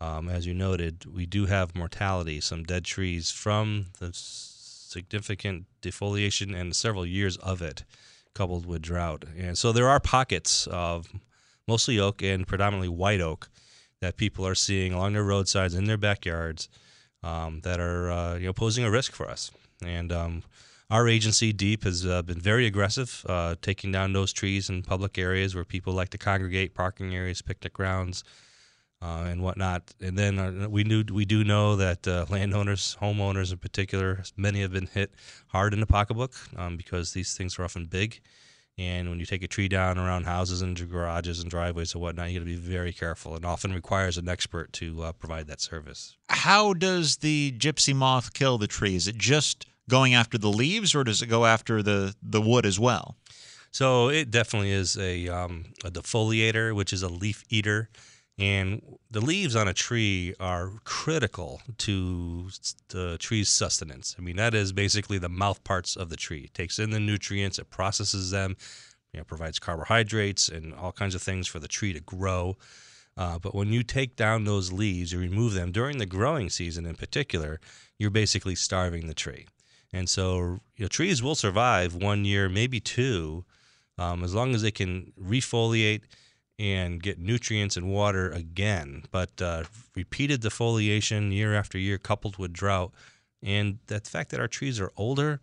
um, 0.00 0.28
as 0.28 0.46
you 0.46 0.52
noted, 0.52 1.06
we 1.06 1.24
do 1.24 1.46
have 1.46 1.74
mortality, 1.74 2.40
some 2.40 2.64
dead 2.64 2.84
trees 2.84 3.30
from 3.30 3.86
the 4.00 4.10
significant 4.94 5.66
defoliation 5.82 6.58
and 6.58 6.74
several 6.74 7.04
years 7.04 7.36
of 7.38 7.60
it, 7.60 7.84
coupled 8.34 8.64
with 8.64 8.80
drought. 8.80 9.24
And 9.36 9.58
so 9.58 9.72
there 9.72 9.88
are 9.88 10.00
pockets 10.00 10.66
of 10.68 11.06
mostly 11.68 11.98
oak 11.98 12.22
and 12.22 12.46
predominantly 12.46 12.88
white 12.88 13.20
oak 13.20 13.48
that 14.00 14.16
people 14.16 14.46
are 14.46 14.54
seeing 14.54 14.92
along 14.92 15.12
their 15.14 15.24
roadsides 15.24 15.74
in 15.74 15.84
their 15.84 15.96
backyards 15.98 16.68
um, 17.22 17.60
that 17.62 17.80
are 17.80 18.10
uh, 18.10 18.34
you 18.36 18.46
know 18.46 18.52
posing 18.52 18.84
a 18.84 18.90
risk 18.90 19.12
for 19.12 19.28
us. 19.28 19.50
And 19.84 20.12
um, 20.12 20.42
our 20.90 21.08
agency, 21.08 21.52
DEEP, 21.52 21.84
has 21.84 22.06
uh, 22.06 22.22
been 22.22 22.40
very 22.40 22.66
aggressive, 22.66 23.24
uh, 23.28 23.56
taking 23.60 23.90
down 23.90 24.12
those 24.12 24.32
trees 24.32 24.68
in 24.68 24.82
public 24.82 25.18
areas 25.18 25.54
where 25.54 25.64
people 25.64 25.92
like 25.92 26.10
to 26.10 26.18
congregate, 26.18 26.74
parking 26.74 27.14
areas, 27.14 27.42
picnic 27.42 27.72
grounds, 27.72 28.22
uh, 29.02 29.26
and 29.28 29.42
whatnot. 29.42 29.94
And 30.00 30.18
then 30.18 30.38
uh, 30.38 30.68
we 30.68 30.84
knew 30.84 31.04
we 31.12 31.24
do 31.24 31.44
know 31.44 31.76
that 31.76 32.06
uh, 32.06 32.26
landowners, 32.28 32.96
homeowners 33.00 33.52
in 33.52 33.58
particular, 33.58 34.22
many 34.36 34.60
have 34.62 34.72
been 34.72 34.86
hit 34.86 35.14
hard 35.48 35.74
in 35.74 35.80
the 35.80 35.86
pocketbook 35.86 36.34
um, 36.56 36.76
because 36.76 37.12
these 37.12 37.36
things 37.36 37.58
are 37.58 37.64
often 37.64 37.86
big. 37.86 38.20
And 38.76 39.08
when 39.08 39.20
you 39.20 39.26
take 39.26 39.44
a 39.44 39.46
tree 39.46 39.68
down 39.68 39.98
around 39.98 40.24
houses 40.24 40.60
and 40.60 40.76
garages 40.90 41.40
and 41.40 41.48
driveways 41.48 41.94
and 41.94 42.02
whatnot, 42.02 42.30
you 42.30 42.40
got 42.40 42.44
to 42.44 42.50
be 42.50 42.56
very 42.56 42.92
careful. 42.92 43.36
and 43.36 43.44
often 43.44 43.72
requires 43.72 44.18
an 44.18 44.28
expert 44.28 44.72
to 44.74 45.04
uh, 45.04 45.12
provide 45.12 45.46
that 45.46 45.60
service. 45.60 46.16
How 46.28 46.72
does 46.72 47.18
the 47.18 47.54
gypsy 47.56 47.94
moth 47.94 48.32
kill 48.32 48.58
the 48.58 48.66
tree? 48.66 48.96
Is 48.96 49.06
it 49.06 49.16
just 49.16 49.66
going 49.88 50.14
after 50.14 50.38
the 50.38 50.48
leaves, 50.48 50.94
or 50.94 51.04
does 51.04 51.22
it 51.22 51.26
go 51.26 51.44
after 51.46 51.82
the 51.82 52.14
the 52.20 52.40
wood 52.40 52.66
as 52.66 52.80
well? 52.80 53.16
So 53.70 54.08
it 54.08 54.30
definitely 54.30 54.70
is 54.70 54.96
a, 54.96 55.28
um, 55.28 55.64
a 55.84 55.90
defoliator, 55.90 56.74
which 56.74 56.92
is 56.92 57.02
a 57.02 57.08
leaf 57.08 57.42
eater. 57.50 57.90
And 58.36 58.82
the 59.10 59.20
leaves 59.20 59.54
on 59.54 59.68
a 59.68 59.72
tree 59.72 60.34
are 60.40 60.72
critical 60.82 61.62
to 61.78 62.50
the 62.88 63.16
tree's 63.18 63.48
sustenance. 63.48 64.16
I 64.18 64.22
mean, 64.22 64.36
that 64.36 64.54
is 64.54 64.72
basically 64.72 65.18
the 65.18 65.28
mouth 65.28 65.62
parts 65.62 65.94
of 65.94 66.08
the 66.08 66.16
tree. 66.16 66.42
It 66.44 66.54
takes 66.54 66.80
in 66.80 66.90
the 66.90 66.98
nutrients, 66.98 67.60
it 67.60 67.70
processes 67.70 68.32
them, 68.32 68.56
you 69.12 69.20
know, 69.20 69.24
provides 69.24 69.60
carbohydrates 69.60 70.48
and 70.48 70.74
all 70.74 70.90
kinds 70.90 71.14
of 71.14 71.22
things 71.22 71.46
for 71.46 71.60
the 71.60 71.68
tree 71.68 71.92
to 71.92 72.00
grow. 72.00 72.56
Uh, 73.16 73.38
but 73.38 73.54
when 73.54 73.72
you 73.72 73.84
take 73.84 74.16
down 74.16 74.42
those 74.42 74.72
leaves, 74.72 75.12
you 75.12 75.20
remove 75.20 75.54
them 75.54 75.70
during 75.70 75.98
the 75.98 76.06
growing 76.06 76.50
season 76.50 76.84
in 76.84 76.96
particular, 76.96 77.60
you're 77.98 78.10
basically 78.10 78.56
starving 78.56 79.06
the 79.06 79.14
tree. 79.14 79.46
And 79.92 80.08
so 80.08 80.58
you 80.76 80.84
know, 80.84 80.88
trees 80.88 81.22
will 81.22 81.36
survive 81.36 81.94
one 81.94 82.24
year, 82.24 82.48
maybe 82.48 82.80
two, 82.80 83.44
um, 83.96 84.24
as 84.24 84.34
long 84.34 84.56
as 84.56 84.62
they 84.62 84.72
can 84.72 85.12
refoliate 85.20 86.00
and 86.58 87.02
get 87.02 87.18
nutrients 87.18 87.76
and 87.76 87.90
water 87.90 88.30
again. 88.30 89.04
But 89.10 89.40
uh, 89.42 89.64
repeated 89.94 90.42
defoliation 90.42 91.32
year 91.32 91.54
after 91.54 91.78
year, 91.78 91.98
coupled 91.98 92.38
with 92.38 92.52
drought, 92.52 92.92
and 93.42 93.78
the 93.86 94.00
fact 94.00 94.30
that 94.30 94.40
our 94.40 94.48
trees 94.48 94.80
are 94.80 94.92
older, 94.96 95.40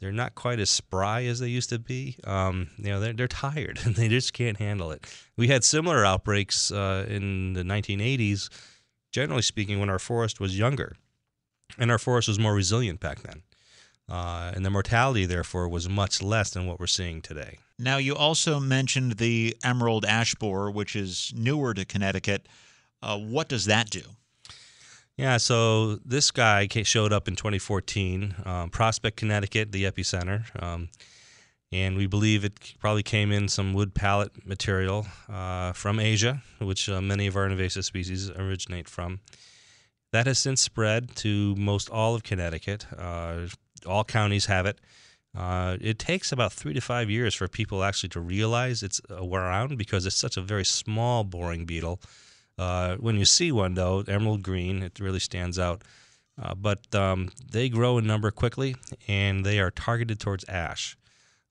they're 0.00 0.12
not 0.12 0.34
quite 0.34 0.58
as 0.58 0.70
spry 0.70 1.24
as 1.24 1.38
they 1.38 1.48
used 1.48 1.70
to 1.70 1.78
be. 1.78 2.16
Um, 2.24 2.70
you 2.76 2.90
know, 2.90 3.00
they're, 3.00 3.12
they're 3.12 3.28
tired 3.28 3.80
and 3.84 3.94
they 3.94 4.08
just 4.08 4.32
can't 4.32 4.58
handle 4.58 4.90
it. 4.90 5.04
We 5.36 5.48
had 5.48 5.64
similar 5.64 6.04
outbreaks 6.04 6.72
uh, 6.72 7.06
in 7.08 7.52
the 7.54 7.62
1980s, 7.62 8.50
generally 9.12 9.42
speaking, 9.42 9.80
when 9.80 9.90
our 9.90 9.98
forest 9.98 10.40
was 10.40 10.58
younger, 10.58 10.96
and 11.78 11.90
our 11.90 11.98
forest 11.98 12.28
was 12.28 12.38
more 12.38 12.54
resilient 12.54 13.00
back 13.00 13.22
then. 13.22 13.42
Uh, 14.08 14.52
and 14.54 14.64
the 14.64 14.70
mortality, 14.70 15.26
therefore, 15.26 15.68
was 15.68 15.88
much 15.88 16.22
less 16.22 16.50
than 16.50 16.66
what 16.66 16.78
we're 16.78 16.86
seeing 16.86 17.22
today. 17.22 17.58
Now, 17.78 17.96
you 17.96 18.14
also 18.14 18.60
mentioned 18.60 19.12
the 19.12 19.56
emerald 19.64 20.04
ash 20.04 20.34
borer, 20.34 20.70
which 20.70 20.94
is 20.94 21.32
newer 21.36 21.74
to 21.74 21.84
Connecticut. 21.84 22.46
Uh, 23.02 23.18
what 23.18 23.48
does 23.48 23.64
that 23.66 23.90
do? 23.90 24.02
Yeah, 25.16 25.36
so 25.36 25.96
this 25.96 26.30
guy 26.30 26.66
showed 26.68 27.12
up 27.12 27.28
in 27.28 27.36
2014, 27.36 28.34
um, 28.44 28.70
Prospect, 28.70 29.16
Connecticut, 29.16 29.70
the 29.70 29.84
epicenter. 29.84 30.44
Um, 30.60 30.88
and 31.70 31.96
we 31.96 32.06
believe 32.06 32.44
it 32.44 32.74
probably 32.78 33.02
came 33.02 33.32
in 33.32 33.48
some 33.48 33.74
wood 33.74 33.94
pallet 33.94 34.46
material 34.46 35.06
uh, 35.28 35.72
from 35.72 35.98
Asia, 35.98 36.42
which 36.60 36.88
uh, 36.88 37.00
many 37.00 37.26
of 37.26 37.36
our 37.36 37.46
invasive 37.46 37.84
species 37.84 38.30
originate 38.30 38.88
from. 38.88 39.20
That 40.14 40.28
has 40.28 40.38
since 40.38 40.62
spread 40.62 41.16
to 41.16 41.56
most 41.56 41.90
all 41.90 42.14
of 42.14 42.22
Connecticut. 42.22 42.86
Uh, 42.96 43.48
all 43.84 44.04
counties 44.04 44.46
have 44.46 44.64
it. 44.64 44.78
Uh, 45.36 45.76
it 45.80 45.98
takes 45.98 46.30
about 46.30 46.52
three 46.52 46.72
to 46.72 46.80
five 46.80 47.10
years 47.10 47.34
for 47.34 47.48
people 47.48 47.82
actually 47.82 48.10
to 48.10 48.20
realize 48.20 48.84
it's 48.84 49.00
around 49.10 49.76
because 49.76 50.06
it's 50.06 50.14
such 50.14 50.36
a 50.36 50.40
very 50.40 50.64
small 50.64 51.24
boring 51.24 51.64
beetle. 51.66 52.00
Uh, 52.56 52.94
when 52.98 53.16
you 53.16 53.24
see 53.24 53.50
one, 53.50 53.74
though, 53.74 54.04
emerald 54.06 54.44
green, 54.44 54.84
it 54.84 55.00
really 55.00 55.18
stands 55.18 55.58
out. 55.58 55.82
Uh, 56.40 56.54
but 56.54 56.94
um, 56.94 57.30
they 57.50 57.68
grow 57.68 57.98
in 57.98 58.06
number 58.06 58.30
quickly 58.30 58.76
and 59.08 59.44
they 59.44 59.58
are 59.58 59.72
targeted 59.72 60.20
towards 60.20 60.44
ash. 60.48 60.96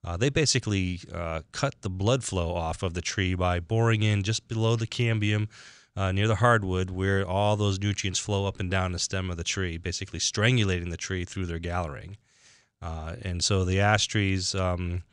Uh, 0.05 0.15
they 0.15 0.29
basically 0.29 1.01
uh, 1.13 1.41
cut 1.51 1.75
the 1.82 1.89
blood 1.89 2.24
flow 2.24 2.55
off 2.55 2.82
of 2.82 2.93
the 2.93 3.01
tree 3.01 3.36
by 3.36 3.60
boring 3.60 4.03
in 4.03 4.24
just 4.24 4.48
below 4.48 4.77
the 4.77 4.88
cambium 4.88 5.50
uh, 5.96 6.12
near 6.12 6.28
the 6.28 6.36
hardwood 6.36 6.90
where 6.90 7.26
all 7.26 7.56
those 7.56 7.80
nutrients 7.80 8.20
flow 8.20 8.48
up 8.48 8.60
and 8.60 8.72
down 8.72 8.92
the 8.92 9.00
stem 9.00 9.30
of 9.30 9.38
the 9.38 9.44
tree, 9.44 9.78
basically 9.78 10.20
strangulating 10.20 10.90
the 10.90 10.98
tree 10.98 11.26
through 11.26 11.46
their 11.46 11.60
gathering. 11.60 12.18
Uh, 12.82 13.16
and 13.22 13.44
so 13.44 13.64
the 13.64 13.80
ash 13.80 14.08
trees 14.08 14.56
um, 14.56 15.04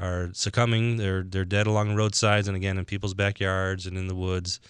are 0.00 0.30
succumbing. 0.32 0.96
They're 0.96 1.22
they're 1.22 1.44
dead 1.44 1.66
along 1.66 1.90
the 1.90 1.96
roadsides 1.96 2.48
and 2.48 2.56
again 2.56 2.78
in 2.78 2.84
people's 2.84 3.14
backyards 3.14 3.86
and 3.86 3.96
in 3.96 4.08
the 4.08 4.14
woods, 4.14 4.60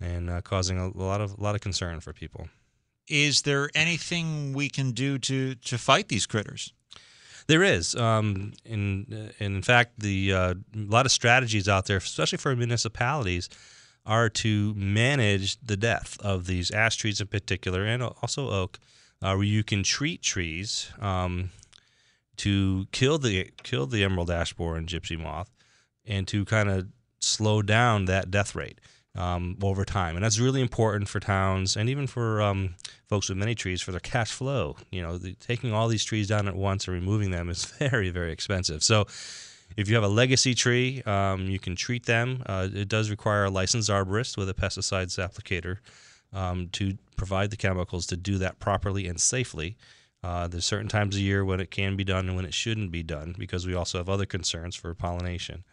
and 0.00 0.28
uh, 0.28 0.40
causing 0.40 0.78
a, 0.78 0.88
lot 0.88 1.20
of 1.20 1.38
a 1.38 1.42
lot 1.42 1.54
of 1.54 1.60
concern 1.60 2.00
for 2.00 2.12
people. 2.12 2.48
Is 3.06 3.42
there 3.42 3.70
anything 3.74 4.54
we 4.54 4.68
can 4.68 4.90
do 4.92 5.18
to 5.18 5.54
to 5.54 5.78
fight 5.78 6.08
these 6.08 6.26
critters? 6.26 6.72
There 7.46 7.62
is, 7.62 7.94
um, 7.94 8.54
in 8.64 9.30
in 9.38 9.62
fact, 9.62 10.00
the 10.00 10.32
uh, 10.32 10.54
a 10.74 10.78
lot 10.78 11.06
of 11.06 11.12
strategies 11.12 11.68
out 11.68 11.84
there, 11.86 11.98
especially 11.98 12.38
for 12.38 12.56
municipalities, 12.56 13.50
are 14.06 14.28
to 14.28 14.74
manage 14.74 15.58
the 15.60 15.76
death 15.76 16.18
of 16.20 16.46
these 16.46 16.70
ash 16.70 16.96
trees 16.96 17.20
in 17.20 17.26
particular, 17.26 17.84
and 17.84 18.02
also 18.02 18.50
oak, 18.50 18.78
uh, 19.22 19.34
where 19.34 19.44
you 19.44 19.64
can 19.64 19.82
treat 19.82 20.22
trees 20.22 20.90
um, 21.00 21.50
to 22.36 22.86
kill 22.92 23.18
the 23.18 23.50
kill 23.62 23.86
the 23.86 24.04
emerald 24.04 24.30
ash 24.30 24.52
borer 24.52 24.76
and 24.76 24.88
gypsy 24.88 25.18
moth, 25.18 25.50
and 26.04 26.28
to 26.28 26.44
kind 26.44 26.68
of 26.68 26.88
slow 27.20 27.62
down 27.62 28.04
that 28.04 28.30
death 28.30 28.54
rate 28.54 28.78
um, 29.16 29.56
over 29.62 29.84
time, 29.84 30.16
and 30.16 30.24
that's 30.24 30.38
really 30.38 30.60
important 30.60 31.08
for 31.08 31.20
towns 31.20 31.76
and 31.76 31.88
even 31.88 32.06
for 32.06 32.42
um, 32.42 32.74
folks 33.08 33.28
with 33.28 33.38
many 33.38 33.54
trees 33.54 33.80
for 33.80 33.90
their 33.90 34.00
cash 34.00 34.32
flow. 34.32 34.76
You 34.90 35.00
know, 35.00 35.16
the, 35.16 35.34
taking 35.34 35.72
all 35.72 35.88
these 35.88 36.04
trees 36.04 36.28
down 36.28 36.46
at 36.46 36.56
once 36.56 36.86
and 36.86 36.94
removing 36.94 37.30
them 37.30 37.48
is 37.48 37.64
very 37.78 38.10
very 38.10 38.32
expensive. 38.32 38.82
So. 38.82 39.06
If 39.76 39.88
you 39.88 39.94
have 39.96 40.04
a 40.04 40.08
legacy 40.08 40.54
tree, 40.54 41.02
um, 41.02 41.46
you 41.48 41.58
can 41.58 41.74
treat 41.74 42.06
them. 42.06 42.42
Uh, 42.46 42.68
it 42.72 42.88
does 42.88 43.10
require 43.10 43.44
a 43.44 43.50
licensed 43.50 43.90
arborist 43.90 44.36
with 44.36 44.48
a 44.48 44.54
pesticides 44.54 45.18
applicator 45.18 45.78
um, 46.32 46.68
to 46.72 46.96
provide 47.16 47.50
the 47.50 47.56
chemicals 47.56 48.06
to 48.06 48.16
do 48.16 48.38
that 48.38 48.58
properly 48.58 49.06
and 49.06 49.20
safely. 49.20 49.76
Uh, 50.22 50.48
there's 50.48 50.64
certain 50.64 50.88
times 50.88 51.16
of 51.16 51.20
year 51.20 51.44
when 51.44 51.60
it 51.60 51.70
can 51.70 51.96
be 51.96 52.04
done 52.04 52.28
and 52.28 52.36
when 52.36 52.44
it 52.44 52.54
shouldn't 52.54 52.90
be 52.90 53.02
done 53.02 53.34
because 53.38 53.66
we 53.66 53.74
also 53.74 53.98
have 53.98 54.08
other 54.08 54.26
concerns 54.26 54.74
for 54.74 54.94
pollination. 54.94 55.64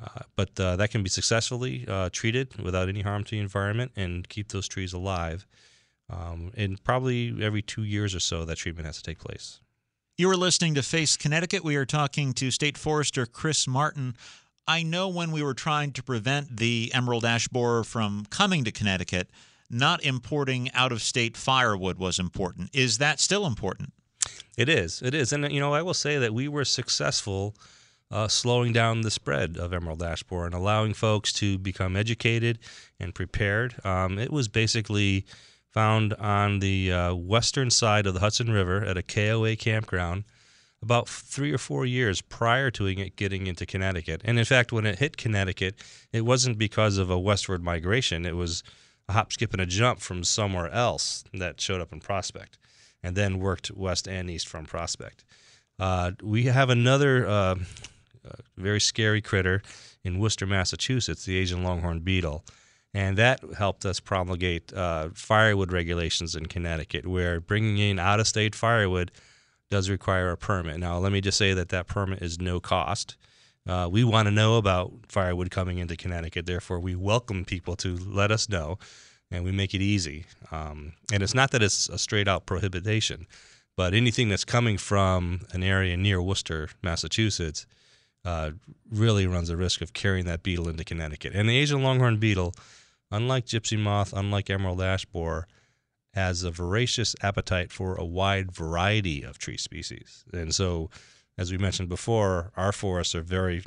Uh, 0.00 0.20
but 0.36 0.58
uh, 0.60 0.76
that 0.76 0.90
can 0.90 1.02
be 1.02 1.10
successfully 1.10 1.84
uh, 1.88 2.08
treated 2.12 2.56
without 2.62 2.88
any 2.88 3.00
harm 3.00 3.24
to 3.24 3.32
the 3.32 3.40
environment 3.40 3.90
and 3.96 4.28
keep 4.28 4.48
those 4.48 4.68
trees 4.68 4.92
alive. 4.92 5.46
Um, 6.10 6.52
and 6.56 6.82
probably 6.84 7.34
every 7.42 7.62
two 7.62 7.82
years 7.82 8.14
or 8.14 8.20
so, 8.20 8.44
that 8.44 8.56
treatment 8.56 8.86
has 8.86 8.96
to 8.98 9.02
take 9.02 9.18
place. 9.18 9.60
You 10.20 10.28
are 10.30 10.36
listening 10.36 10.74
to 10.74 10.82
Face 10.82 11.16
Connecticut. 11.16 11.62
We 11.62 11.76
are 11.76 11.86
talking 11.86 12.32
to 12.32 12.50
State 12.50 12.76
Forester 12.76 13.24
Chris 13.24 13.68
Martin. 13.68 14.16
I 14.66 14.82
know 14.82 15.08
when 15.08 15.30
we 15.30 15.44
were 15.44 15.54
trying 15.54 15.92
to 15.92 16.02
prevent 16.02 16.56
the 16.56 16.90
emerald 16.92 17.24
ash 17.24 17.46
borer 17.46 17.84
from 17.84 18.26
coming 18.28 18.64
to 18.64 18.72
Connecticut, 18.72 19.30
not 19.70 20.02
importing 20.02 20.72
out 20.72 20.90
of 20.90 21.02
state 21.02 21.36
firewood 21.36 21.98
was 21.98 22.18
important. 22.18 22.70
Is 22.72 22.98
that 22.98 23.20
still 23.20 23.46
important? 23.46 23.92
It 24.56 24.68
is. 24.68 25.00
It 25.02 25.14
is. 25.14 25.32
And, 25.32 25.52
you 25.52 25.60
know, 25.60 25.72
I 25.72 25.82
will 25.82 25.94
say 25.94 26.18
that 26.18 26.34
we 26.34 26.48
were 26.48 26.64
successful 26.64 27.54
uh, 28.10 28.26
slowing 28.26 28.72
down 28.72 29.02
the 29.02 29.12
spread 29.12 29.56
of 29.56 29.72
emerald 29.72 30.02
ash 30.02 30.24
borer 30.24 30.46
and 30.46 30.54
allowing 30.54 30.94
folks 30.94 31.32
to 31.34 31.58
become 31.58 31.94
educated 31.94 32.58
and 32.98 33.14
prepared. 33.14 33.76
Um, 33.86 34.18
it 34.18 34.32
was 34.32 34.48
basically 34.48 35.26
found 35.78 36.12
on 36.14 36.58
the 36.58 36.92
uh, 36.92 37.14
western 37.14 37.70
side 37.70 38.04
of 38.04 38.12
the 38.12 38.18
Hudson 38.18 38.50
River 38.50 38.84
at 38.84 38.96
a 38.96 39.02
KOA 39.02 39.54
campground 39.54 40.24
about 40.82 41.08
three 41.08 41.52
or 41.52 41.58
four 41.58 41.86
years 41.86 42.20
prior 42.20 42.68
to 42.72 42.86
it 42.86 43.14
getting 43.14 43.46
into 43.46 43.64
Connecticut. 43.64 44.20
And 44.24 44.40
in 44.40 44.44
fact, 44.44 44.72
when 44.72 44.86
it 44.86 44.98
hit 44.98 45.16
Connecticut, 45.16 45.76
it 46.12 46.22
wasn't 46.22 46.58
because 46.58 46.98
of 46.98 47.10
a 47.10 47.18
westward 47.18 47.62
migration. 47.62 48.26
It 48.26 48.34
was 48.34 48.64
a 49.08 49.12
hop, 49.12 49.32
skip, 49.32 49.52
and 49.52 49.62
a 49.62 49.66
jump 49.66 50.00
from 50.00 50.24
somewhere 50.24 50.68
else 50.72 51.22
that 51.32 51.60
showed 51.60 51.80
up 51.80 51.92
in 51.92 52.00
Prospect 52.00 52.58
and 53.04 53.14
then 53.14 53.38
worked 53.38 53.70
west 53.70 54.08
and 54.08 54.28
east 54.28 54.48
from 54.48 54.66
Prospect. 54.66 55.22
Uh, 55.78 56.10
we 56.24 56.46
have 56.46 56.70
another 56.70 57.24
uh, 57.24 57.30
uh, 57.30 57.54
very 58.56 58.80
scary 58.80 59.22
critter 59.22 59.62
in 60.02 60.18
Worcester, 60.18 60.44
Massachusetts, 60.44 61.24
the 61.24 61.38
Asian 61.38 61.62
longhorn 61.62 62.00
beetle. 62.00 62.44
And 62.94 63.18
that 63.18 63.40
helped 63.56 63.84
us 63.84 64.00
promulgate 64.00 64.72
uh, 64.72 65.10
firewood 65.14 65.72
regulations 65.72 66.34
in 66.34 66.46
Connecticut, 66.46 67.06
where 67.06 67.40
bringing 67.40 67.78
in 67.78 67.98
out 67.98 68.20
of 68.20 68.26
state 68.26 68.54
firewood 68.54 69.12
does 69.70 69.90
require 69.90 70.30
a 70.30 70.36
permit. 70.36 70.78
Now, 70.78 70.98
let 70.98 71.12
me 71.12 71.20
just 71.20 71.36
say 71.36 71.52
that 71.52 71.68
that 71.68 71.86
permit 71.86 72.22
is 72.22 72.40
no 72.40 72.60
cost. 72.60 73.16
Uh, 73.66 73.86
we 73.90 74.02
want 74.02 74.26
to 74.26 74.32
know 74.32 74.56
about 74.56 74.92
firewood 75.08 75.50
coming 75.50 75.78
into 75.78 75.96
Connecticut. 75.96 76.46
Therefore, 76.46 76.80
we 76.80 76.94
welcome 76.94 77.44
people 77.44 77.76
to 77.76 77.96
let 77.96 78.30
us 78.30 78.48
know, 78.48 78.78
and 79.30 79.44
we 79.44 79.52
make 79.52 79.74
it 79.74 79.82
easy. 79.82 80.24
Um, 80.50 80.94
and 81.12 81.22
it's 81.22 81.34
not 81.34 81.50
that 81.50 81.62
it's 81.62 81.90
a 81.90 81.98
straight 81.98 82.28
out 82.28 82.46
prohibition, 82.46 83.26
but 83.76 83.92
anything 83.92 84.30
that's 84.30 84.46
coming 84.46 84.78
from 84.78 85.42
an 85.52 85.62
area 85.62 85.98
near 85.98 86.22
Worcester, 86.22 86.70
Massachusetts, 86.82 87.66
uh, 88.24 88.52
really 88.90 89.26
runs 89.26 89.48
the 89.48 89.56
risk 89.56 89.82
of 89.82 89.92
carrying 89.92 90.24
that 90.24 90.42
beetle 90.42 90.68
into 90.68 90.84
Connecticut. 90.84 91.34
And 91.34 91.48
the 91.48 91.56
Asian 91.58 91.82
longhorn 91.82 92.16
beetle, 92.16 92.54
unlike 93.10 93.46
gypsy 93.46 93.78
moth, 93.78 94.12
unlike 94.12 94.50
emerald 94.50 94.82
ash 94.82 95.04
borer, 95.04 95.46
has 96.14 96.42
a 96.42 96.50
voracious 96.50 97.14
appetite 97.22 97.70
for 97.70 97.94
a 97.94 98.04
wide 98.04 98.50
variety 98.52 99.22
of 99.22 99.38
tree 99.38 99.56
species. 99.56 100.24
And 100.32 100.54
so 100.54 100.90
as 101.38 101.52
we 101.52 101.58
mentioned 101.58 101.88
before, 101.88 102.50
our 102.56 102.72
forests 102.72 103.14
are 103.14 103.22
very 103.22 103.62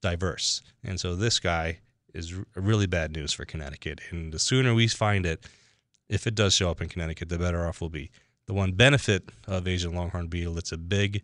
diverse. 0.00 0.62
And 0.82 0.98
so 0.98 1.14
this 1.14 1.38
guy 1.38 1.80
is 2.14 2.34
really 2.56 2.86
bad 2.86 3.12
news 3.12 3.32
for 3.32 3.44
Connecticut. 3.44 4.00
And 4.10 4.32
the 4.32 4.38
sooner 4.38 4.74
we 4.74 4.88
find 4.88 5.26
it, 5.26 5.46
if 6.08 6.26
it 6.26 6.34
does 6.34 6.54
show 6.54 6.70
up 6.70 6.80
in 6.80 6.88
Connecticut, 6.88 7.28
the 7.28 7.38
better 7.38 7.66
off 7.66 7.80
we'll 7.80 7.90
be. 7.90 8.10
The 8.46 8.54
one 8.54 8.72
benefit 8.72 9.30
of 9.46 9.68
Asian 9.68 9.92
longhorn 9.92 10.28
beetle, 10.28 10.58
it's 10.58 10.72
a 10.72 10.78
big, 10.78 11.22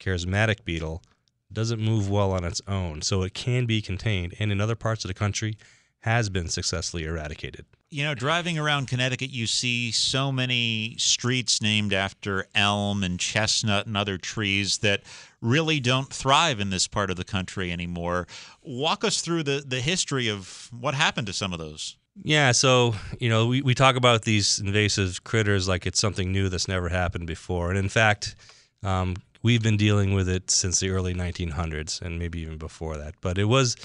charismatic 0.00 0.64
beetle, 0.64 1.02
doesn't 1.50 1.80
move 1.80 2.10
well 2.10 2.32
on 2.32 2.44
its 2.44 2.60
own, 2.68 3.00
so 3.00 3.22
it 3.22 3.32
can 3.32 3.64
be 3.64 3.80
contained, 3.80 4.34
and 4.38 4.52
in 4.52 4.60
other 4.60 4.74
parts 4.74 5.02
of 5.02 5.08
the 5.08 5.14
country 5.14 5.56
has 6.00 6.28
been 6.28 6.48
successfully 6.48 7.04
eradicated 7.04 7.64
you 7.90 8.04
know, 8.04 8.14
driving 8.14 8.58
around 8.58 8.88
Connecticut, 8.88 9.30
you 9.30 9.46
see 9.46 9.90
so 9.92 10.30
many 10.30 10.94
streets 10.98 11.62
named 11.62 11.92
after 11.92 12.46
elm 12.54 13.02
and 13.02 13.18
chestnut 13.18 13.86
and 13.86 13.96
other 13.96 14.18
trees 14.18 14.78
that 14.78 15.02
really 15.40 15.80
don't 15.80 16.12
thrive 16.12 16.60
in 16.60 16.70
this 16.70 16.86
part 16.86 17.10
of 17.10 17.16
the 17.16 17.24
country 17.24 17.72
anymore. 17.72 18.26
Walk 18.62 19.04
us 19.04 19.22
through 19.22 19.44
the, 19.44 19.64
the 19.66 19.80
history 19.80 20.28
of 20.28 20.68
what 20.78 20.94
happened 20.94 21.26
to 21.28 21.32
some 21.32 21.52
of 21.52 21.58
those. 21.58 21.96
Yeah, 22.22 22.52
so, 22.52 22.94
you 23.20 23.28
know, 23.28 23.46
we, 23.46 23.62
we 23.62 23.74
talk 23.74 23.96
about 23.96 24.22
these 24.22 24.58
invasive 24.58 25.22
critters 25.24 25.68
like 25.68 25.86
it's 25.86 26.00
something 26.00 26.32
new 26.32 26.48
that's 26.48 26.68
never 26.68 26.88
happened 26.88 27.26
before. 27.26 27.70
And 27.70 27.78
in 27.78 27.88
fact, 27.88 28.34
um, 28.82 29.14
we've 29.42 29.62
been 29.62 29.76
dealing 29.76 30.12
with 30.14 30.28
it 30.28 30.50
since 30.50 30.80
the 30.80 30.90
early 30.90 31.14
1900s 31.14 32.02
and 32.02 32.18
maybe 32.18 32.40
even 32.40 32.58
before 32.58 32.96
that. 32.98 33.14
But 33.20 33.38
it 33.38 33.44
was 33.44 33.76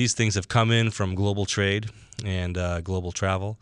these 0.00 0.14
things 0.14 0.34
have 0.34 0.48
come 0.48 0.70
in 0.70 0.90
from 0.90 1.14
global 1.14 1.44
trade 1.44 1.90
and 2.24 2.56
uh, 2.56 2.80
global 2.80 3.12
travel. 3.12 3.58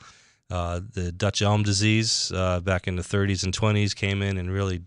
Uh, 0.49 0.79
the 0.93 1.11
Dutch 1.11 1.43
elm 1.43 1.65
disease 1.65 2.31
uh, 2.33 2.61
back 2.61 2.87
in 2.87 2.95
the 2.95 3.03
30s 3.03 3.43
and 3.43 3.53
20s 3.53 3.93
came 3.93 4.23
in 4.23 4.39
and 4.39 4.49
really 4.49 4.83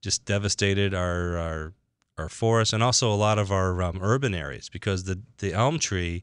just 0.00 0.24
devastated 0.24 0.94
our 0.94 1.36
our, 1.36 1.72
our 2.16 2.28
forests 2.30 2.72
and 2.72 2.82
also 2.82 3.12
a 3.12 3.14
lot 3.26 3.38
of 3.38 3.52
our 3.52 3.82
um, 3.82 3.98
urban 4.00 4.34
areas 4.34 4.70
because 4.70 5.04
the 5.04 5.20
the 5.36 5.52
elm 5.52 5.78
tree, 5.78 6.22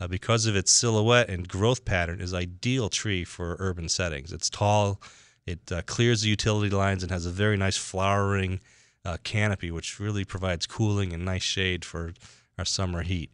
uh, 0.00 0.06
because 0.06 0.46
of 0.46 0.54
its 0.54 0.70
silhouette 0.70 1.28
and 1.28 1.48
growth 1.48 1.84
pattern, 1.84 2.20
is 2.20 2.32
ideal 2.32 2.88
tree 2.88 3.24
for 3.24 3.56
urban 3.58 3.88
settings. 3.88 4.32
It's 4.32 4.48
tall, 4.48 5.02
it 5.48 5.72
uh, 5.72 5.82
clears 5.82 6.22
the 6.22 6.28
utility 6.28 6.70
lines 6.70 7.02
and 7.02 7.10
has 7.10 7.26
a 7.26 7.30
very 7.30 7.56
nice 7.56 7.76
flowering 7.76 8.60
uh, 9.04 9.16
canopy, 9.24 9.72
which 9.72 9.98
really 9.98 10.24
provides 10.24 10.64
cooling 10.64 11.12
and 11.12 11.24
nice 11.24 11.42
shade 11.42 11.84
for 11.84 12.14
our 12.56 12.64
summer 12.64 13.02
heat. 13.02 13.32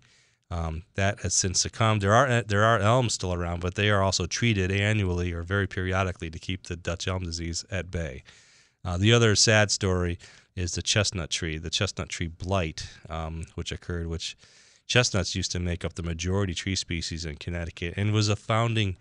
Um, 0.51 0.85
that 0.95 1.21
has 1.21 1.35
since 1.35 1.61
succumbed. 1.61 2.01
There 2.01 2.15
are 2.15 2.43
there 2.43 2.65
are 2.65 2.79
elms 2.79 3.13
still 3.13 3.35
around, 3.35 3.61
but 3.61 3.75
they 3.75 3.91
are 3.91 4.03
also 4.03 4.25
treated 4.25 4.71
annually 4.71 5.33
or 5.33 5.43
very 5.43 5.67
periodically 5.67 6.31
to 6.31 6.39
keep 6.39 6.67
the 6.67 6.77
Dutch 6.77 7.07
elm 7.07 7.23
disease 7.25 7.67
at 7.71 7.91
bay. 7.91 8.23
Uh, 8.83 8.97
the 8.97 9.13
other 9.13 9.37
sad 9.37 9.71
story 9.71 10.19
is 10.57 10.75
the 10.75 10.83
chestnut 10.83 11.31
tree, 11.31 11.59
the 11.59 11.71
chestnut 11.71 12.09
tree 12.09 12.29
blight, 12.29 12.89
um, 13.11 13.45
which 13.55 13.71
occurred, 13.73 14.07
which 14.07 14.37
chestnuts 14.87 15.35
used 15.37 15.53
to 15.53 15.61
make 15.61 15.85
up 15.85 15.95
the 15.95 16.03
majority 16.03 16.55
tree 16.55 16.75
species 16.75 17.25
in 17.25 17.37
Connecticut 17.37 17.95
and 17.97 18.13
was 18.13 18.29
a 18.29 18.37
founding 18.37 18.97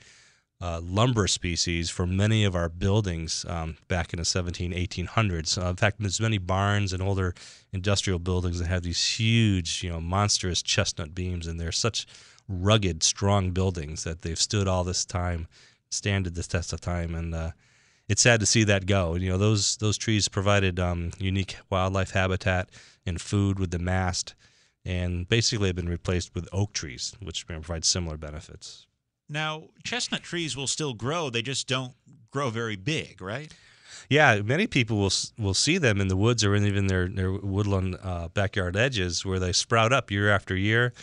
uh, 0.59 0.81
lumber 0.83 1.27
species 1.27 1.89
for 1.89 2.07
many 2.07 2.43
of 2.43 2.55
our 2.55 2.69
buildings 2.69 3.45
um, 3.47 3.77
back 3.87 4.11
in 4.11 4.19
the 4.19 4.25
17, 4.25 4.71
1800s. 4.73 5.61
Uh, 5.61 5.69
in 5.69 5.75
fact, 5.75 5.97
there's 5.99 6.19
many 6.19 6.39
barns 6.39 6.93
and 6.93 7.03
older 7.03 7.35
industrial 7.71 8.17
buildings 8.17 8.59
that 8.59 8.67
have 8.67 8.81
these 8.81 9.19
huge, 9.19 9.83
you 9.83 9.89
know, 9.89 10.01
monstrous 10.01 10.63
chestnut 10.63 11.13
beams, 11.13 11.45
and 11.45 11.59
they're 11.59 11.71
such 11.71 12.07
rugged, 12.47 13.03
strong 13.03 13.51
buildings 13.51 14.03
that 14.03 14.23
they've 14.23 14.39
stood 14.39 14.67
all 14.67 14.83
this 14.83 15.05
time, 15.05 15.47
standed 15.91 16.33
this 16.33 16.47
test 16.47 16.73
of 16.73 16.81
time, 16.81 17.13
and 17.13 17.35
uh, 17.35 17.51
it's 18.09 18.21
sad 18.21 18.39
to 18.39 18.45
see 18.45 18.63
that 18.63 18.87
go. 18.87 19.15
You 19.15 19.29
know, 19.29 19.37
those 19.37 19.77
those 19.77 19.97
trees 19.97 20.27
provided 20.27 20.79
um, 20.79 21.11
unique 21.19 21.57
wildlife 21.69 22.11
habitat 22.11 22.69
and 23.05 23.21
food 23.21 23.59
with 23.59 23.71
the 23.71 23.79
mast, 23.79 24.33
and 24.83 25.27
basically 25.27 25.67
have 25.67 25.75
been 25.75 25.89
replaced 25.89 26.33
with 26.33 26.47
oak 26.51 26.73
trees, 26.73 27.15
which 27.21 27.45
provide 27.45 27.85
similar 27.85 28.17
benefits. 28.17 28.86
Now, 29.29 29.65
chestnut 29.83 30.23
trees 30.23 30.55
will 30.55 30.67
still 30.67 30.93
grow; 30.93 31.29
they 31.29 31.41
just 31.41 31.67
don't 31.67 31.93
grow 32.31 32.49
very 32.49 32.75
big, 32.75 33.21
right? 33.21 33.53
Yeah, 34.09 34.41
many 34.41 34.67
people 34.67 34.97
will 34.97 35.11
will 35.37 35.53
see 35.53 35.77
them 35.77 35.99
in 35.99 36.07
the 36.07 36.15
woods 36.15 36.43
or 36.43 36.55
in 36.55 36.65
even 36.65 36.87
their 36.87 37.07
their 37.07 37.31
woodland 37.31 37.97
uh, 38.01 38.29
backyard 38.29 38.77
edges 38.77 39.25
where 39.25 39.39
they 39.39 39.51
sprout 39.51 39.91
up 39.91 40.11
year 40.11 40.29
after 40.29 40.55
year, 40.55 40.93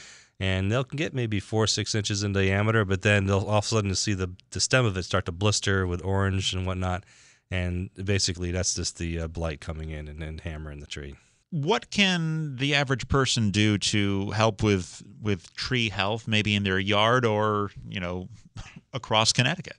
and 0.41 0.73
they'll 0.73 0.85
get 0.85 1.15
maybe 1.15 1.39
four 1.41 1.67
six 1.67 1.95
inches 1.95 2.23
in 2.23 2.33
diameter, 2.33 2.85
but 2.85 3.03
then 3.03 3.27
they'll 3.27 3.41
all 3.41 3.59
of 3.59 3.65
a 3.65 3.69
sudden 3.69 3.95
see 3.95 4.15
the 4.15 4.31
the 4.51 4.61
stem 4.61 4.87
of 4.87 4.97
it 4.97 5.03
start 5.03 5.27
to 5.27 5.33
blister 5.33 5.87
with 5.87 6.03
orange 6.03 6.55
and 6.55 6.67
whatnot, 6.67 7.05
and 7.51 7.91
basically 8.03 8.51
that's 8.51 8.75
just 8.75 8.97
the 8.99 9.21
uh, 9.21 9.29
blight 9.29 9.61
coming 9.61 9.91
in 9.91 10.09
and, 10.09 10.23
and 10.23 10.41
hammering 10.41 10.81
the 10.81 10.87
tree 10.87 11.15
what 11.55 11.89
can 11.91 12.57
the 12.57 12.75
average 12.75 13.07
person 13.07 13.51
do 13.53 13.79
to 13.79 14.33
help 14.33 14.61
with 14.61 15.05
with 15.23 15.55
tree 15.55 15.89
health 15.89 16.27
maybe 16.27 16.57
in 16.57 16.65
their 16.65 16.81
yard 16.81 17.25
or 17.25 17.71
you 17.89 18.01
know 18.01 18.29
across 18.93 19.33
connecticut? 19.33 19.77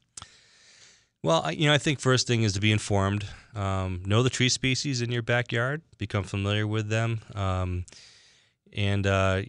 Well 1.22 1.52
you 1.52 1.68
know 1.68 1.74
i 1.74 1.78
think 1.78 2.00
first 2.00 2.28
thing 2.28 2.44
is 2.44 2.54
to 2.54 2.62
be 2.62 2.72
informed. 2.72 3.26
Um, 3.56 4.04
know 4.06 4.24
the 4.24 4.30
tree 4.30 4.48
species 4.48 5.02
in 5.02 5.12
your 5.12 5.22
backyard 5.22 5.82
become 5.98 6.24
familiar 6.24 6.66
with 6.66 6.88
them 6.88 7.20
um, 7.36 7.86
and 8.72 9.06
uh, 9.06 9.42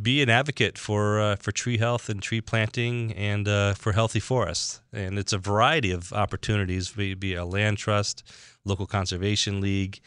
be 0.00 0.22
an 0.22 0.30
advocate 0.30 0.78
for 0.78 1.20
uh, 1.20 1.36
for 1.36 1.52
tree 1.52 1.76
health 1.76 2.08
and 2.08 2.22
tree 2.22 2.40
planting 2.40 3.12
and 3.12 3.46
uh, 3.46 3.74
for 3.74 3.92
healthy 3.92 4.20
forests. 4.20 4.80
And 4.94 5.18
it's 5.18 5.34
a 5.34 5.38
variety 5.38 5.90
of 5.90 6.10
opportunities 6.14 6.88
be, 6.92 7.12
be 7.12 7.34
a 7.34 7.44
land 7.44 7.76
trust 7.76 8.22
local 8.64 8.86
conservation 8.86 9.60
league 9.60 10.00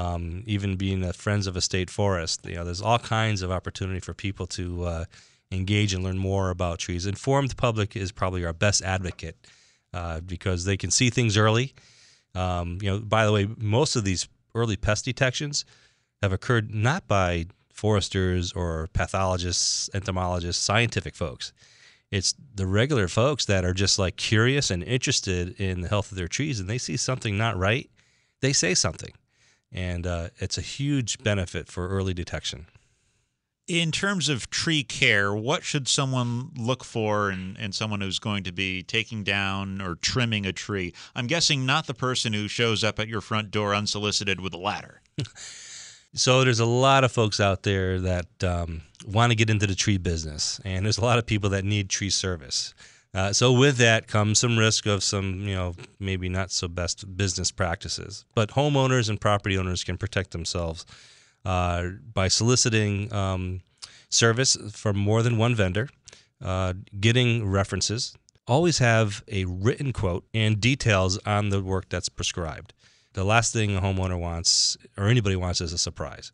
um, 0.00 0.42
even 0.46 0.76
being 0.76 1.04
a 1.04 1.12
Friends 1.12 1.46
of 1.46 1.56
a 1.56 1.60
State 1.60 1.90
Forest. 1.90 2.46
You 2.46 2.54
know, 2.54 2.64
there's 2.64 2.80
all 2.80 2.98
kinds 2.98 3.42
of 3.42 3.50
opportunity 3.50 4.00
for 4.00 4.14
people 4.14 4.46
to 4.48 4.84
uh, 4.84 5.04
engage 5.52 5.92
and 5.92 6.02
learn 6.02 6.16
more 6.16 6.48
about 6.48 6.78
trees. 6.78 7.04
Informed 7.04 7.54
public 7.58 7.96
is 7.96 8.10
probably 8.10 8.44
our 8.44 8.54
best 8.54 8.82
advocate 8.82 9.36
uh, 9.92 10.20
because 10.20 10.64
they 10.64 10.78
can 10.78 10.90
see 10.90 11.10
things 11.10 11.36
early. 11.36 11.74
Um, 12.34 12.78
you 12.80 12.90
know, 12.90 12.98
by 13.00 13.26
the 13.26 13.32
way, 13.32 13.48
most 13.58 13.94
of 13.94 14.04
these 14.04 14.26
early 14.54 14.76
pest 14.76 15.04
detections 15.04 15.66
have 16.22 16.32
occurred 16.32 16.74
not 16.74 17.06
by 17.06 17.46
foresters 17.70 18.52
or 18.52 18.88
pathologists, 18.94 19.90
entomologists, 19.92 20.62
scientific 20.62 21.14
folks. 21.14 21.52
It's 22.10 22.34
the 22.54 22.66
regular 22.66 23.06
folks 23.06 23.44
that 23.46 23.64
are 23.66 23.74
just 23.74 23.98
like 23.98 24.16
curious 24.16 24.70
and 24.70 24.82
interested 24.82 25.60
in 25.60 25.82
the 25.82 25.88
health 25.88 26.10
of 26.10 26.16
their 26.16 26.28
trees, 26.28 26.58
and 26.58 26.70
they 26.70 26.78
see 26.78 26.96
something 26.96 27.36
not 27.36 27.56
right, 27.56 27.88
they 28.40 28.52
say 28.52 28.74
something 28.74 29.12
and 29.72 30.06
uh, 30.06 30.28
it's 30.38 30.58
a 30.58 30.62
huge 30.62 31.18
benefit 31.22 31.68
for 31.68 31.88
early 31.88 32.14
detection. 32.14 32.66
In 33.66 33.92
terms 33.92 34.28
of 34.28 34.50
tree 34.50 34.82
care, 34.82 35.32
what 35.32 35.62
should 35.62 35.86
someone 35.86 36.50
look 36.56 36.82
for 36.82 37.30
in, 37.30 37.56
in 37.60 37.70
someone 37.70 38.00
who's 38.00 38.18
going 38.18 38.42
to 38.44 38.52
be 38.52 38.82
taking 38.82 39.22
down 39.22 39.80
or 39.80 39.94
trimming 39.94 40.44
a 40.44 40.52
tree? 40.52 40.92
I'm 41.14 41.28
guessing 41.28 41.64
not 41.66 41.86
the 41.86 41.94
person 41.94 42.32
who 42.32 42.48
shows 42.48 42.82
up 42.82 42.98
at 42.98 43.06
your 43.06 43.20
front 43.20 43.52
door 43.52 43.72
unsolicited 43.72 44.40
with 44.40 44.54
a 44.54 44.58
ladder. 44.58 45.02
so 46.14 46.42
there's 46.42 46.58
a 46.58 46.66
lot 46.66 47.04
of 47.04 47.12
folks 47.12 47.38
out 47.38 47.62
there 47.62 48.00
that 48.00 48.42
um, 48.42 48.82
want 49.06 49.30
to 49.30 49.36
get 49.36 49.50
into 49.50 49.68
the 49.68 49.76
tree 49.76 49.98
business, 49.98 50.60
and 50.64 50.84
there's 50.84 50.98
a 50.98 51.04
lot 51.04 51.18
of 51.18 51.26
people 51.26 51.50
that 51.50 51.64
need 51.64 51.88
tree 51.88 52.10
service. 52.10 52.74
Uh, 53.12 53.32
so 53.32 53.52
with 53.52 53.76
that 53.78 54.06
comes 54.06 54.38
some 54.38 54.56
risk 54.56 54.86
of 54.86 55.02
some, 55.02 55.40
you 55.40 55.54
know, 55.54 55.74
maybe 55.98 56.28
not 56.28 56.52
so 56.52 56.68
best 56.68 57.16
business 57.16 57.50
practices. 57.50 58.24
But 58.34 58.50
homeowners 58.50 59.08
and 59.08 59.20
property 59.20 59.58
owners 59.58 59.82
can 59.82 59.98
protect 59.98 60.30
themselves 60.30 60.86
uh, 61.44 61.88
by 62.14 62.28
soliciting 62.28 63.12
um, 63.12 63.62
service 64.10 64.56
from 64.72 64.96
more 64.96 65.22
than 65.22 65.38
one 65.38 65.54
vendor, 65.54 65.88
uh, 66.44 66.74
getting 67.00 67.48
references. 67.48 68.14
Always 68.46 68.78
have 68.78 69.24
a 69.28 69.44
written 69.44 69.92
quote 69.92 70.24
and 70.32 70.60
details 70.60 71.18
on 71.26 71.48
the 71.48 71.62
work 71.62 71.88
that's 71.88 72.08
prescribed. 72.08 72.72
The 73.14 73.24
last 73.24 73.52
thing 73.52 73.76
a 73.76 73.80
homeowner 73.80 74.18
wants 74.18 74.76
or 74.96 75.08
anybody 75.08 75.34
wants 75.34 75.60
is 75.60 75.72
a 75.72 75.78
surprise. 75.78 76.30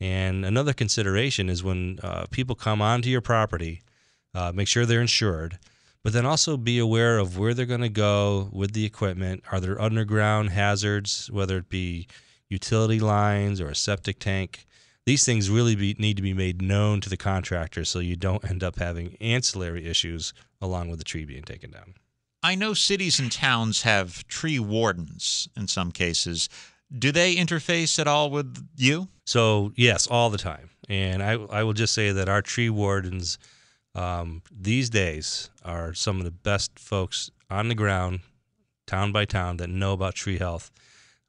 And 0.00 0.44
another 0.44 0.72
consideration 0.72 1.48
is 1.48 1.64
when 1.64 1.98
uh, 2.02 2.26
people 2.30 2.54
come 2.54 2.80
onto 2.80 3.08
your 3.08 3.20
property, 3.20 3.82
uh, 4.32 4.52
make 4.54 4.68
sure 4.68 4.86
they're 4.86 5.00
insured 5.00 5.58
but 6.04 6.12
then 6.12 6.26
also 6.26 6.56
be 6.58 6.78
aware 6.78 7.18
of 7.18 7.38
where 7.38 7.54
they're 7.54 7.64
going 7.64 7.80
to 7.80 7.88
go 7.88 8.50
with 8.52 8.74
the 8.74 8.84
equipment. 8.84 9.42
Are 9.50 9.58
there 9.58 9.80
underground 9.80 10.50
hazards, 10.50 11.30
whether 11.32 11.56
it 11.56 11.70
be 11.70 12.06
utility 12.48 13.00
lines 13.00 13.60
or 13.60 13.70
a 13.70 13.74
septic 13.74 14.18
tank? 14.20 14.66
These 15.06 15.24
things 15.24 15.50
really 15.50 15.74
be, 15.74 15.96
need 15.98 16.16
to 16.16 16.22
be 16.22 16.34
made 16.34 16.62
known 16.62 17.00
to 17.00 17.10
the 17.10 17.16
contractor 17.16 17.84
so 17.84 17.98
you 17.98 18.16
don't 18.16 18.48
end 18.48 18.62
up 18.62 18.78
having 18.78 19.16
ancillary 19.20 19.86
issues 19.86 20.34
along 20.60 20.90
with 20.90 20.98
the 20.98 21.04
tree 21.04 21.24
being 21.24 21.42
taken 21.42 21.70
down. 21.70 21.94
I 22.42 22.54
know 22.54 22.74
cities 22.74 23.18
and 23.18 23.32
towns 23.32 23.82
have 23.82 24.28
tree 24.28 24.58
wardens 24.58 25.48
in 25.56 25.68
some 25.68 25.90
cases. 25.90 26.50
Do 26.96 27.12
they 27.12 27.34
interface 27.34 27.98
at 27.98 28.06
all 28.06 28.30
with 28.30 28.66
you? 28.76 29.08
So, 29.24 29.72
yes, 29.74 30.06
all 30.06 30.28
the 30.28 30.38
time. 30.38 30.68
And 30.86 31.22
I, 31.22 31.32
I 31.32 31.62
will 31.62 31.72
just 31.72 31.94
say 31.94 32.12
that 32.12 32.28
our 32.28 32.42
tree 32.42 32.68
wardens 32.68 33.38
um, 33.94 34.42
these 34.50 34.90
days 34.90 35.50
are 35.64 35.94
some 35.94 36.18
of 36.18 36.24
the 36.24 36.30
best 36.30 36.78
folks 36.78 37.30
on 37.50 37.68
the 37.68 37.74
ground, 37.74 38.20
town 38.86 39.12
by 39.12 39.24
town, 39.24 39.58
that 39.58 39.70
know 39.70 39.92
about 39.92 40.14
tree 40.14 40.38
health. 40.38 40.70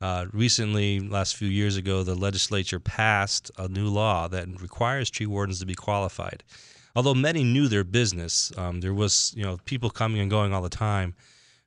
Uh, 0.02 0.26
recently, 0.34 1.00
last 1.00 1.36
few 1.36 1.48
years 1.48 1.78
ago, 1.78 2.04
the 2.04 2.16
legislature 2.16 2.80
passed 2.80 3.52
a 3.58 3.68
new 3.68 3.88
law 3.88 4.28
that 4.28 4.48
requires 4.62 5.10
tree 5.10 5.26
wardens 5.26 5.60
to 5.60 5.66
be 5.66 5.76
qualified. 5.76 6.44
Although 6.96 7.14
many 7.14 7.44
knew 7.44 7.68
their 7.68 7.84
business, 7.84 8.52
um, 8.58 8.82
there 8.82 8.94
was 8.94 9.34
you 9.36 9.44
know 9.44 9.58
people 9.66 9.90
coming 9.90 10.20
and 10.22 10.30
going 10.30 10.54
all 10.54 10.62
the 10.62 10.70
time. 10.70 11.14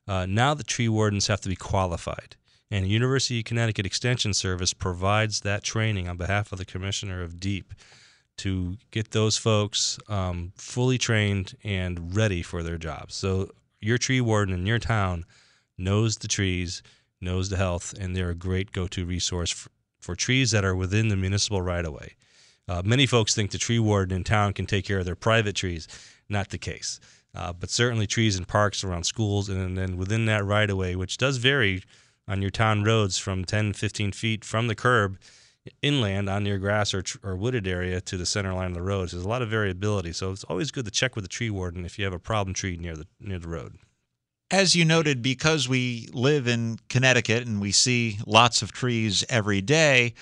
Uh, 0.07 0.25
now 0.25 0.53
the 0.53 0.63
tree 0.63 0.89
wardens 0.89 1.27
have 1.27 1.41
to 1.41 1.49
be 1.49 1.55
qualified, 1.55 2.35
and 2.71 2.87
University 2.87 3.39
of 3.39 3.45
Connecticut 3.45 3.85
Extension 3.85 4.33
Service 4.33 4.73
provides 4.73 5.41
that 5.41 5.63
training 5.63 6.07
on 6.07 6.17
behalf 6.17 6.51
of 6.51 6.57
the 6.57 6.65
Commissioner 6.65 7.21
of 7.21 7.39
DEEP 7.39 7.73
to 8.39 8.77
get 8.91 9.11
those 9.11 9.37
folks 9.37 9.99
um, 10.07 10.53
fully 10.55 10.97
trained 10.97 11.55
and 11.63 12.15
ready 12.15 12.41
for 12.41 12.63
their 12.63 12.77
jobs. 12.77 13.15
So 13.15 13.49
your 13.79 13.97
tree 13.97 14.21
warden 14.21 14.53
in 14.53 14.65
your 14.65 14.79
town 14.79 15.25
knows 15.77 16.17
the 16.17 16.27
trees, 16.27 16.81
knows 17.21 17.49
the 17.49 17.57
health, 17.57 17.93
and 17.99 18.15
they're 18.15 18.29
a 18.29 18.35
great 18.35 18.71
go-to 18.71 19.05
resource 19.05 19.51
for, 19.51 19.69
for 19.99 20.15
trees 20.15 20.51
that 20.51 20.63
are 20.63 20.75
within 20.75 21.09
the 21.09 21.17
municipal 21.17 21.61
right-of-way. 21.61 22.15
Uh, 22.67 22.81
many 22.85 23.05
folks 23.05 23.35
think 23.35 23.51
the 23.51 23.57
tree 23.57 23.79
warden 23.79 24.15
in 24.15 24.23
town 24.23 24.53
can 24.53 24.65
take 24.65 24.85
care 24.85 24.99
of 24.99 25.05
their 25.05 25.15
private 25.15 25.55
trees. 25.55 25.87
Not 26.29 26.49
the 26.49 26.57
case. 26.57 26.99
Uh, 27.35 27.53
but 27.53 27.69
certainly 27.69 28.07
trees 28.07 28.37
in 28.37 28.45
parks 28.45 28.83
around 28.83 29.03
schools 29.03 29.49
and 29.49 29.77
then 29.77 29.97
within 29.97 30.25
that 30.25 30.45
right-of-way, 30.45 30.95
which 30.95 31.17
does 31.17 31.37
vary 31.37 31.83
on 32.27 32.41
your 32.41 32.51
town 32.51 32.83
roads 32.83 33.17
from 33.17 33.43
10, 33.43 33.73
15 33.73 34.11
feet 34.13 34.45
from 34.45 34.67
the 34.67 34.75
curb– 34.75 35.17
inland 35.81 36.29
on 36.29 36.45
your 36.45 36.57
grass 36.57 36.93
or, 36.93 37.03
or 37.23 37.35
wooded 37.35 37.67
area 37.67 38.01
to 38.01 38.17
the 38.17 38.25
center 38.25 38.53
line 38.53 38.67
of 38.67 38.73
the 38.73 38.81
road. 38.81 39.09
So 39.09 39.17
there's 39.17 39.25
a 39.25 39.29
lot 39.29 39.41
of 39.41 39.49
variability. 39.49 40.13
So 40.13 40.31
it's 40.31 40.43
always 40.45 40.71
good 40.71 40.85
to 40.85 40.91
check 40.91 41.15
with 41.15 41.23
the 41.23 41.29
tree 41.29 41.49
warden 41.49 41.85
if 41.85 41.97
you 41.97 42.05
have 42.05 42.13
a 42.13 42.19
problem 42.19 42.53
tree 42.53 42.77
near 42.77 42.95
the 42.95 43.07
near 43.19 43.39
the 43.39 43.47
road. 43.47 43.77
As 44.51 44.75
you 44.75 44.83
noted, 44.83 45.21
because 45.21 45.69
we 45.69 46.09
live 46.11 46.47
in 46.47 46.79
Connecticut 46.89 47.45
and 47.45 47.61
we 47.61 47.71
see 47.71 48.17
lots 48.25 48.63
of 48.63 48.71
trees 48.71 49.23
every 49.29 49.61
day, 49.61 50.15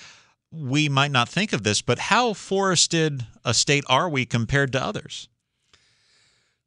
we 0.50 0.88
might 0.88 1.10
not 1.10 1.28
think 1.28 1.52
of 1.52 1.62
this, 1.62 1.80
but 1.80 1.98
how 1.98 2.34
forested 2.34 3.26
a 3.44 3.54
state 3.54 3.84
are 3.88 4.08
we 4.08 4.26
compared 4.26 4.72
to 4.72 4.82
others? 4.82 5.28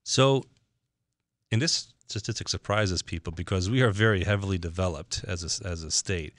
So, 0.04 0.46
and 1.52 1.62
this 1.62 1.94
statistic 2.08 2.50
surprises 2.50 3.02
people 3.02 3.32
because 3.32 3.70
we 3.70 3.82
are 3.82 3.92
very 3.92 4.24
heavily 4.24 4.58
developed 4.58 5.24
as 5.28 5.44
a, 5.44 5.68
as 5.68 5.84
a 5.84 5.92
state. 5.92 6.34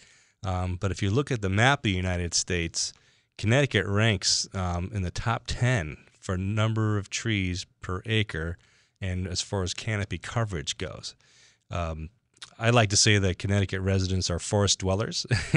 Um, 0.44 0.76
but 0.80 0.90
if 0.90 1.02
you 1.02 1.10
look 1.10 1.30
at 1.30 1.42
the 1.42 1.48
map 1.48 1.80
of 1.80 1.82
the 1.84 1.90
United 1.90 2.34
States, 2.34 2.92
Connecticut 3.38 3.86
ranks 3.86 4.48
um, 4.54 4.90
in 4.92 5.02
the 5.02 5.10
top 5.10 5.44
10 5.46 5.96
for 6.18 6.36
number 6.36 6.98
of 6.98 7.10
trees 7.10 7.66
per 7.80 8.02
acre 8.06 8.58
and 9.00 9.26
as 9.26 9.40
far 9.40 9.62
as 9.62 9.74
canopy 9.74 10.18
coverage 10.18 10.78
goes. 10.78 11.14
Um, 11.70 12.10
I 12.58 12.70
like 12.70 12.90
to 12.90 12.96
say 12.96 13.18
that 13.18 13.38
Connecticut 13.38 13.80
residents 13.80 14.30
are 14.30 14.38
forest 14.38 14.80
dwellers. 14.80 15.26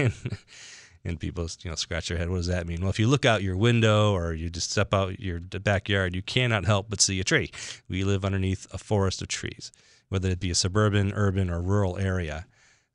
and 1.06 1.20
people 1.20 1.48
you 1.62 1.70
know 1.70 1.76
scratch 1.76 2.10
their 2.10 2.18
head 2.18 2.30
what 2.30 2.38
does 2.38 2.48
that 2.48 2.68
mean 2.68 2.82
well 2.82 2.90
if 2.90 3.00
you 3.00 3.08
look 3.08 3.26
out 3.26 3.44
your 3.44 3.56
window 3.56 4.14
or 4.14 4.34
you 4.34 4.50
just 4.50 4.72
step 4.72 4.94
out 4.94 5.20
your 5.20 5.40
backyard 5.40 6.16
you 6.16 6.22
cannot 6.24 6.66
help 6.66 6.88
but 6.90 7.00
see 7.00 7.20
a 7.20 7.24
tree 7.24 7.52
we 7.88 8.04
live 8.04 8.26
underneath 8.26 8.66
a 8.74 8.78
forest 8.78 9.22
of 9.22 9.28
trees 9.28 9.72
whether 10.10 10.30
it 10.30 10.40
be 10.40 10.50
a 10.50 10.56
suburban 10.56 11.14
urban 11.16 11.50
or 11.50 11.62
rural 11.62 11.98
area 11.98 12.46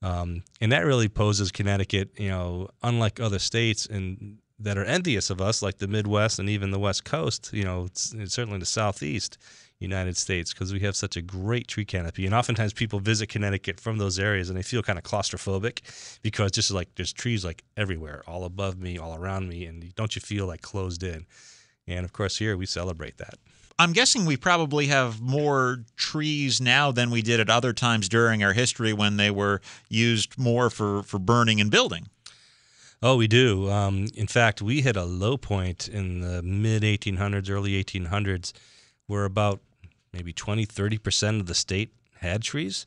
um, 0.03 0.43
and 0.61 0.73
that 0.73 0.85
really 0.85 1.09
poses 1.09 1.51
connecticut 1.51 2.11
you 2.19 2.29
know 2.29 2.69
unlike 2.83 3.21
other 3.21 3.39
states 3.39 3.87
and 3.87 4.39
that 4.59 4.77
are 4.77 4.85
envious 4.85 5.31
of 5.31 5.41
us 5.41 5.63
like 5.63 5.79
the 5.79 5.89
midwest 5.89 6.39
and 6.39 6.49
even 6.49 6.71
the 6.71 6.79
west 6.79 7.05
coast 7.05 7.51
you 7.53 7.65
know 7.65 7.89
certainly 7.95 8.59
the 8.59 8.67
southeast 8.67 9.39
United 9.81 10.17
States 10.17 10.53
because 10.53 10.73
we 10.73 10.81
have 10.81 10.95
such 10.95 11.17
a 11.17 11.23
great 11.23 11.67
tree 11.67 11.85
canopy. 11.85 12.27
And 12.27 12.35
oftentimes 12.35 12.73
people 12.73 13.01
visit 13.01 13.29
Connecticut 13.29 13.81
from 13.81 13.97
those 13.99 14.19
areas 14.19 14.51
and 14.51 14.59
they 14.59 14.63
feel 14.63 14.83
kind 14.83 14.99
of 14.99 15.05
claustrophobic 15.05 15.81
because 16.23 16.53
just 16.53 16.71
like 16.71 16.95
there's 16.95 17.13
trees 17.13 17.45
like 17.45 17.65
everywhere, 17.77 18.23
all 18.27 18.45
above 18.45 18.79
me, 18.79 18.99
all 18.99 19.17
around 19.17 19.49
me, 19.49 19.65
and 19.65 19.95
don't 19.95 20.15
you 20.15 20.21
feel 20.21 20.47
like 20.47 20.61
closed 20.61 21.03
in? 21.03 21.27
And 21.87 22.05
of 22.05 22.13
course, 22.13 22.37
here 22.37 22.57
we 22.57 22.67
celebrate 22.67 23.17
that. 23.17 23.39
I'm 23.81 23.95
guessing 23.95 24.27
we 24.27 24.37
probably 24.37 24.89
have 24.89 25.23
more 25.23 25.85
trees 25.97 26.61
now 26.61 26.93
than 26.93 27.11
we 27.11 27.23
did 27.23 27.41
at 27.41 27.49
other 27.49 27.73
times 27.73 28.11
during 28.11 28.45
our 28.45 28.53
history 28.53 28.93
when 28.93 29.17
they 29.17 29.31
were 29.31 29.63
used 29.89 30.39
more 30.39 30.69
for, 30.69 31.03
for 31.03 31.19
burning 31.19 31.63
and 31.63 31.71
building. 31.71 32.09
Oh, 33.03 33.17
we 33.17 33.27
do. 33.27 33.71
Um, 33.71 34.09
in 34.15 34.27
fact, 34.27 34.61
we 34.61 34.83
hit 34.83 34.97
a 34.97 35.05
low 35.05 35.39
point 35.39 35.89
in 35.89 36.21
the 36.21 36.43
mid 36.43 36.83
1800s, 36.83 37.49
early 37.49 37.83
1800s, 37.83 38.53
where 39.07 39.25
about 39.25 39.61
maybe 40.13 40.35
20, 40.35 40.67
30% 40.67 41.41
of 41.41 41.47
the 41.47 41.55
state 41.55 41.95
had 42.19 42.43
trees. 42.43 42.85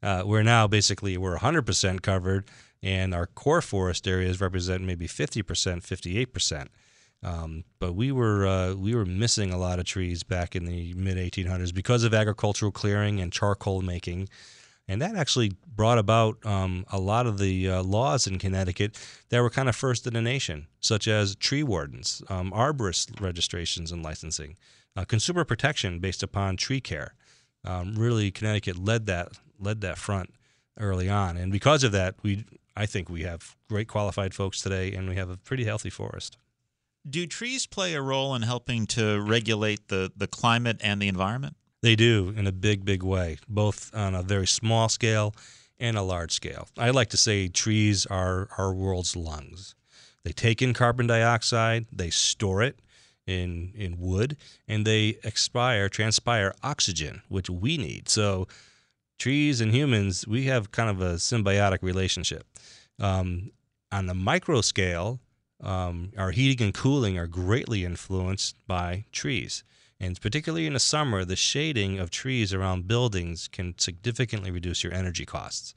Uh, 0.00 0.22
we're 0.24 0.44
now 0.44 0.68
basically 0.68 1.18
we're 1.18 1.38
100% 1.38 2.02
covered, 2.02 2.44
and 2.84 3.12
our 3.12 3.26
core 3.26 3.62
forest 3.62 4.06
areas 4.06 4.40
represent 4.40 4.84
maybe 4.84 5.08
50%, 5.08 5.42
58%. 5.42 6.68
Um, 7.22 7.64
but 7.78 7.94
we 7.94 8.12
were 8.12 8.46
uh, 8.46 8.74
we 8.74 8.94
were 8.94 9.04
missing 9.04 9.52
a 9.52 9.58
lot 9.58 9.78
of 9.78 9.84
trees 9.84 10.22
back 10.22 10.54
in 10.54 10.64
the 10.64 10.94
mid 10.94 11.16
1800s 11.16 11.74
because 11.74 12.04
of 12.04 12.14
agricultural 12.14 12.72
clearing 12.72 13.20
and 13.20 13.32
charcoal 13.32 13.82
making, 13.82 14.28
and 14.86 15.00
that 15.02 15.16
actually 15.16 15.52
brought 15.66 15.98
about 15.98 16.44
um, 16.46 16.84
a 16.92 16.98
lot 16.98 17.26
of 17.26 17.38
the 17.38 17.68
uh, 17.68 17.82
laws 17.82 18.26
in 18.26 18.38
Connecticut 18.38 18.98
that 19.30 19.40
were 19.40 19.50
kind 19.50 19.68
of 19.68 19.74
first 19.74 20.06
in 20.06 20.14
the 20.14 20.22
nation, 20.22 20.66
such 20.80 21.08
as 21.08 21.34
tree 21.36 21.62
wardens, 21.62 22.22
um, 22.28 22.52
arborist 22.52 23.20
registrations 23.20 23.90
and 23.90 24.02
licensing 24.02 24.56
uh, 24.96 25.04
consumer 25.04 25.44
protection 25.44 25.98
based 25.98 26.22
upon 26.22 26.56
tree 26.56 26.80
care. 26.80 27.14
Um, 27.64 27.94
really, 27.96 28.30
Connecticut 28.30 28.78
led 28.78 29.06
that 29.06 29.32
led 29.58 29.80
that 29.80 29.98
front 29.98 30.32
early 30.78 31.08
on, 31.08 31.36
and 31.36 31.50
because 31.50 31.82
of 31.82 31.92
that, 31.92 32.14
we 32.22 32.44
I 32.76 32.86
think 32.86 33.08
we 33.08 33.22
have 33.22 33.56
great 33.68 33.88
qualified 33.88 34.34
folks 34.34 34.60
today, 34.60 34.92
and 34.92 35.08
we 35.08 35.16
have 35.16 35.30
a 35.30 35.36
pretty 35.36 35.64
healthy 35.64 35.90
forest. 35.90 36.36
Do 37.08 37.26
trees 37.26 37.66
play 37.66 37.94
a 37.94 38.02
role 38.02 38.34
in 38.34 38.42
helping 38.42 38.86
to 38.88 39.20
regulate 39.20 39.88
the, 39.88 40.10
the 40.16 40.26
climate 40.26 40.80
and 40.82 41.00
the 41.00 41.08
environment? 41.08 41.56
They 41.82 41.94
do 41.94 42.34
in 42.36 42.46
a 42.46 42.52
big, 42.52 42.84
big 42.84 43.02
way, 43.02 43.38
both 43.48 43.94
on 43.94 44.14
a 44.14 44.22
very 44.22 44.46
small 44.46 44.88
scale 44.88 45.34
and 45.78 45.96
a 45.96 46.02
large 46.02 46.32
scale. 46.32 46.68
I 46.76 46.90
like 46.90 47.10
to 47.10 47.16
say 47.16 47.48
trees 47.48 48.06
are 48.06 48.48
our 48.58 48.72
world's 48.72 49.14
lungs. 49.14 49.74
They 50.24 50.32
take 50.32 50.60
in 50.62 50.74
carbon 50.74 51.06
dioxide, 51.06 51.86
they 51.92 52.10
store 52.10 52.62
it, 52.62 52.80
in 53.26 53.72
in 53.74 53.98
wood, 53.98 54.36
and 54.68 54.86
they 54.86 55.18
expire, 55.24 55.88
transpire 55.88 56.54
oxygen, 56.62 57.22
which 57.28 57.50
we 57.50 57.76
need. 57.76 58.08
So 58.08 58.46
trees 59.18 59.60
and 59.60 59.72
humans, 59.72 60.26
we 60.26 60.44
have 60.44 60.70
kind 60.70 60.90
of 60.90 61.00
a 61.00 61.14
symbiotic 61.14 61.82
relationship. 61.82 62.46
Um, 62.98 63.50
on 63.92 64.06
the 64.06 64.14
micro 64.14 64.60
scale, 64.60 65.20
um, 65.62 66.12
our 66.16 66.30
heating 66.30 66.66
and 66.66 66.74
cooling 66.74 67.18
are 67.18 67.26
greatly 67.26 67.84
influenced 67.84 68.56
by 68.66 69.04
trees. 69.12 69.64
And 69.98 70.20
particularly 70.20 70.66
in 70.66 70.74
the 70.74 70.80
summer, 70.80 71.24
the 71.24 71.36
shading 71.36 71.98
of 71.98 72.10
trees 72.10 72.52
around 72.52 72.86
buildings 72.86 73.48
can 73.48 73.74
significantly 73.78 74.50
reduce 74.50 74.84
your 74.84 74.92
energy 74.92 75.24
costs. 75.24 75.74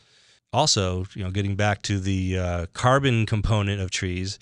Also, 0.52 1.06
you 1.14 1.24
know, 1.24 1.32
getting 1.32 1.56
back 1.56 1.82
to 1.84 2.00
the 2.00 2.38
uh, 2.38 2.66
carbon 2.74 3.26
component 3.26 3.80
of 3.80 3.92
trees, 3.92 4.40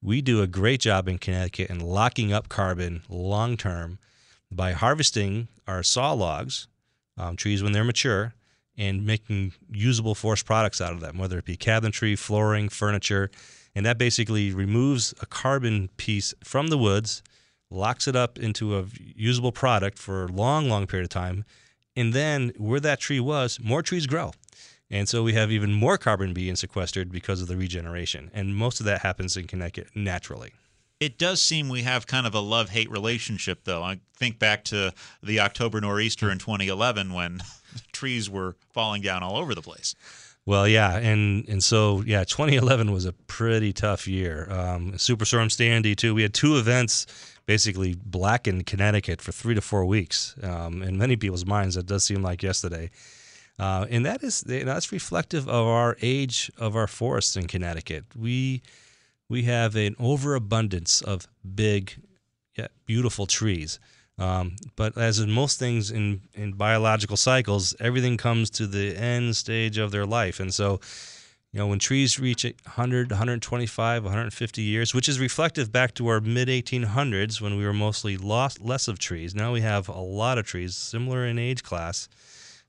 we 0.00 0.22
do 0.22 0.40
a 0.40 0.46
great 0.46 0.80
job 0.80 1.08
in 1.08 1.18
Connecticut 1.18 1.68
in 1.68 1.80
locking 1.80 2.32
up 2.32 2.48
carbon 2.48 3.02
long 3.08 3.56
term 3.56 3.98
by 4.50 4.72
harvesting 4.72 5.48
our 5.66 5.82
saw 5.82 6.12
logs, 6.12 6.68
um, 7.18 7.36
trees 7.36 7.62
when 7.62 7.72
they're 7.72 7.84
mature, 7.84 8.32
and 8.78 9.04
making 9.04 9.52
usable 9.70 10.14
forest 10.14 10.46
products 10.46 10.80
out 10.80 10.92
of 10.92 11.00
them, 11.00 11.18
whether 11.18 11.36
it 11.38 11.44
be 11.44 11.56
cabinetry, 11.56 12.16
flooring, 12.16 12.68
furniture. 12.68 13.30
And 13.74 13.84
that 13.84 13.98
basically 13.98 14.52
removes 14.52 15.12
a 15.20 15.26
carbon 15.26 15.88
piece 15.96 16.32
from 16.42 16.68
the 16.68 16.78
woods, 16.78 17.22
locks 17.70 18.08
it 18.08 18.16
up 18.16 18.38
into 18.38 18.78
a 18.78 18.86
usable 18.96 19.52
product 19.52 19.98
for 19.98 20.24
a 20.24 20.28
long, 20.28 20.70
long 20.70 20.86
period 20.86 21.04
of 21.04 21.10
time. 21.10 21.44
And 21.96 22.12
then 22.12 22.52
where 22.56 22.80
that 22.80 23.00
tree 23.00 23.20
was, 23.20 23.58
more 23.60 23.82
trees 23.82 24.06
grow. 24.06 24.32
And 24.90 25.08
so 25.08 25.22
we 25.22 25.34
have 25.34 25.50
even 25.50 25.72
more 25.72 25.98
carbon 25.98 26.32
being 26.32 26.56
sequestered 26.56 27.12
because 27.12 27.42
of 27.42 27.48
the 27.48 27.56
regeneration. 27.56 28.30
And 28.32 28.56
most 28.56 28.80
of 28.80 28.86
that 28.86 29.02
happens 29.02 29.36
in 29.36 29.46
Connecticut 29.46 29.88
naturally. 29.94 30.52
It 31.00 31.18
does 31.18 31.42
seem 31.42 31.68
we 31.68 31.82
have 31.82 32.06
kind 32.06 32.26
of 32.26 32.34
a 32.34 32.40
love 32.40 32.70
hate 32.70 32.90
relationship, 32.90 33.60
though. 33.64 33.82
I 33.82 34.00
think 34.16 34.38
back 34.38 34.64
to 34.64 34.92
the 35.22 35.40
October 35.40 35.80
nor'easter 35.80 36.30
in 36.30 36.38
2011 36.38 37.12
when 37.12 37.40
trees 37.92 38.28
were 38.28 38.56
falling 38.72 39.02
down 39.02 39.22
all 39.22 39.36
over 39.36 39.54
the 39.54 39.62
place. 39.62 39.94
Well, 40.46 40.66
yeah, 40.66 40.96
and 40.96 41.46
and 41.48 41.62
so 41.62 42.02
yeah, 42.06 42.24
2011 42.24 42.90
was 42.90 43.04
a 43.04 43.12
pretty 43.12 43.72
tough 43.72 44.08
year. 44.08 44.48
Um, 44.50 44.92
Superstorm 44.92 45.52
Sandy 45.52 45.94
too. 45.94 46.14
We 46.14 46.22
had 46.22 46.32
two 46.32 46.56
events 46.56 47.06
basically 47.44 47.96
blackened 48.04 48.66
Connecticut 48.66 49.22
for 49.22 49.32
three 49.32 49.54
to 49.54 49.60
four 49.60 49.84
weeks. 49.84 50.34
Um, 50.42 50.82
in 50.82 50.98
many 50.98 51.16
people's 51.16 51.46
minds, 51.46 51.74
that 51.74 51.86
does 51.86 52.04
seem 52.04 52.22
like 52.22 52.42
yesterday. 52.42 52.90
Uh, 53.58 53.86
and 53.90 54.06
that 54.06 54.22
is 54.22 54.42
that's 54.42 54.92
reflective 54.92 55.48
of 55.48 55.66
our 55.66 55.96
age 56.00 56.50
of 56.56 56.76
our 56.76 56.86
forests 56.86 57.36
in 57.36 57.46
Connecticut. 57.46 58.04
We 58.16 58.62
we 59.28 59.42
have 59.42 59.76
an 59.76 59.96
overabundance 59.98 61.02
of 61.02 61.26
big, 61.54 61.96
yet 62.56 62.70
beautiful 62.86 63.26
trees. 63.26 63.80
Um, 64.18 64.56
but 64.74 64.98
as 64.98 65.20
in 65.20 65.30
most 65.30 65.58
things 65.58 65.90
in, 65.90 66.22
in 66.34 66.52
biological 66.52 67.16
cycles, 67.16 67.74
everything 67.78 68.16
comes 68.16 68.50
to 68.50 68.66
the 68.66 68.96
end 68.96 69.36
stage 69.36 69.78
of 69.78 69.92
their 69.92 70.06
life. 70.06 70.40
And 70.40 70.52
so, 70.52 70.80
you 71.52 71.60
know, 71.60 71.68
when 71.68 71.78
trees 71.78 72.18
reach 72.18 72.44
100, 72.44 73.10
125, 73.10 74.04
150 74.04 74.62
years, 74.62 74.92
which 74.92 75.08
is 75.08 75.20
reflective 75.20 75.70
back 75.70 75.94
to 75.94 76.08
our 76.08 76.20
mid 76.20 76.48
1800s 76.48 77.40
when 77.40 77.56
we 77.56 77.64
were 77.64 77.72
mostly 77.72 78.16
lost 78.16 78.60
less 78.60 78.88
of 78.88 78.98
trees. 78.98 79.34
Now 79.34 79.52
we 79.52 79.60
have 79.60 79.88
a 79.88 80.00
lot 80.00 80.36
of 80.36 80.46
trees, 80.46 80.76
similar 80.76 81.24
in 81.24 81.38
age 81.38 81.62
class 81.62 82.08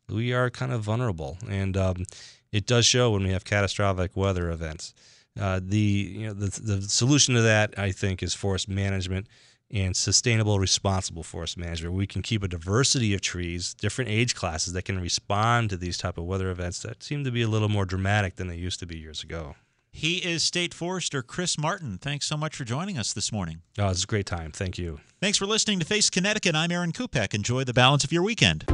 we 0.09 0.33
are 0.33 0.49
kind 0.49 0.71
of 0.71 0.81
vulnerable, 0.81 1.37
and 1.47 1.77
um, 1.77 2.05
it 2.51 2.65
does 2.65 2.85
show 2.85 3.11
when 3.11 3.23
we 3.23 3.31
have 3.31 3.45
catastrophic 3.45 4.15
weather 4.15 4.49
events. 4.49 4.93
Uh, 5.39 5.59
the 5.63 5.77
you 5.77 6.27
know 6.27 6.33
the 6.33 6.59
the 6.61 6.81
solution 6.81 7.35
to 7.35 7.41
that 7.41 7.77
I 7.77 7.91
think 7.91 8.23
is 8.23 8.33
forest 8.33 8.67
management 8.67 9.27
and 9.71 9.95
sustainable, 9.95 10.59
responsible 10.59 11.23
forest 11.23 11.57
management. 11.57 11.93
We 11.95 12.07
can 12.07 12.21
keep 12.21 12.43
a 12.43 12.47
diversity 12.47 13.13
of 13.13 13.21
trees, 13.21 13.73
different 13.73 14.09
age 14.09 14.35
classes 14.35 14.73
that 14.73 14.83
can 14.83 14.99
respond 14.99 15.69
to 15.69 15.77
these 15.77 15.97
type 15.97 16.17
of 16.17 16.25
weather 16.25 16.49
events 16.49 16.79
that 16.79 17.03
seem 17.03 17.23
to 17.23 17.31
be 17.31 17.41
a 17.41 17.47
little 17.47 17.69
more 17.69 17.85
dramatic 17.85 18.35
than 18.35 18.47
they 18.47 18.55
used 18.55 18.79
to 18.79 18.85
be 18.85 18.97
years 18.97 19.23
ago. 19.23 19.55
He 19.91 20.17
is 20.17 20.43
State 20.43 20.73
Forester 20.73 21.21
Chris 21.21 21.57
Martin. 21.57 21.97
Thanks 21.97 22.25
so 22.27 22.37
much 22.37 22.55
for 22.55 22.63
joining 22.63 22.97
us 22.97 23.11
this 23.13 23.31
morning. 23.31 23.61
Oh, 23.77 23.89
it's 23.89 24.03
a 24.03 24.07
great 24.07 24.25
time. 24.25 24.51
Thank 24.51 24.77
you. 24.77 24.99
Thanks 25.19 25.37
for 25.37 25.45
listening 25.45 25.79
to 25.79 25.85
Face 25.85 26.09
Connecticut. 26.09 26.55
I'm 26.55 26.71
Aaron 26.71 26.91
Kupec. 26.91 27.33
Enjoy 27.33 27.63
the 27.63 27.73
balance 27.73 28.03
of 28.03 28.11
your 28.11 28.23
weekend. 28.23 28.65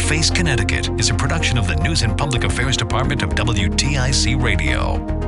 Face 0.00 0.30
Connecticut 0.30 0.88
is 1.00 1.10
a 1.10 1.14
production 1.14 1.58
of 1.58 1.66
the 1.66 1.76
News 1.76 2.02
and 2.02 2.16
Public 2.16 2.44
Affairs 2.44 2.76
Department 2.76 3.22
of 3.22 3.30
WTIC 3.30 4.40
Radio. 4.42 5.27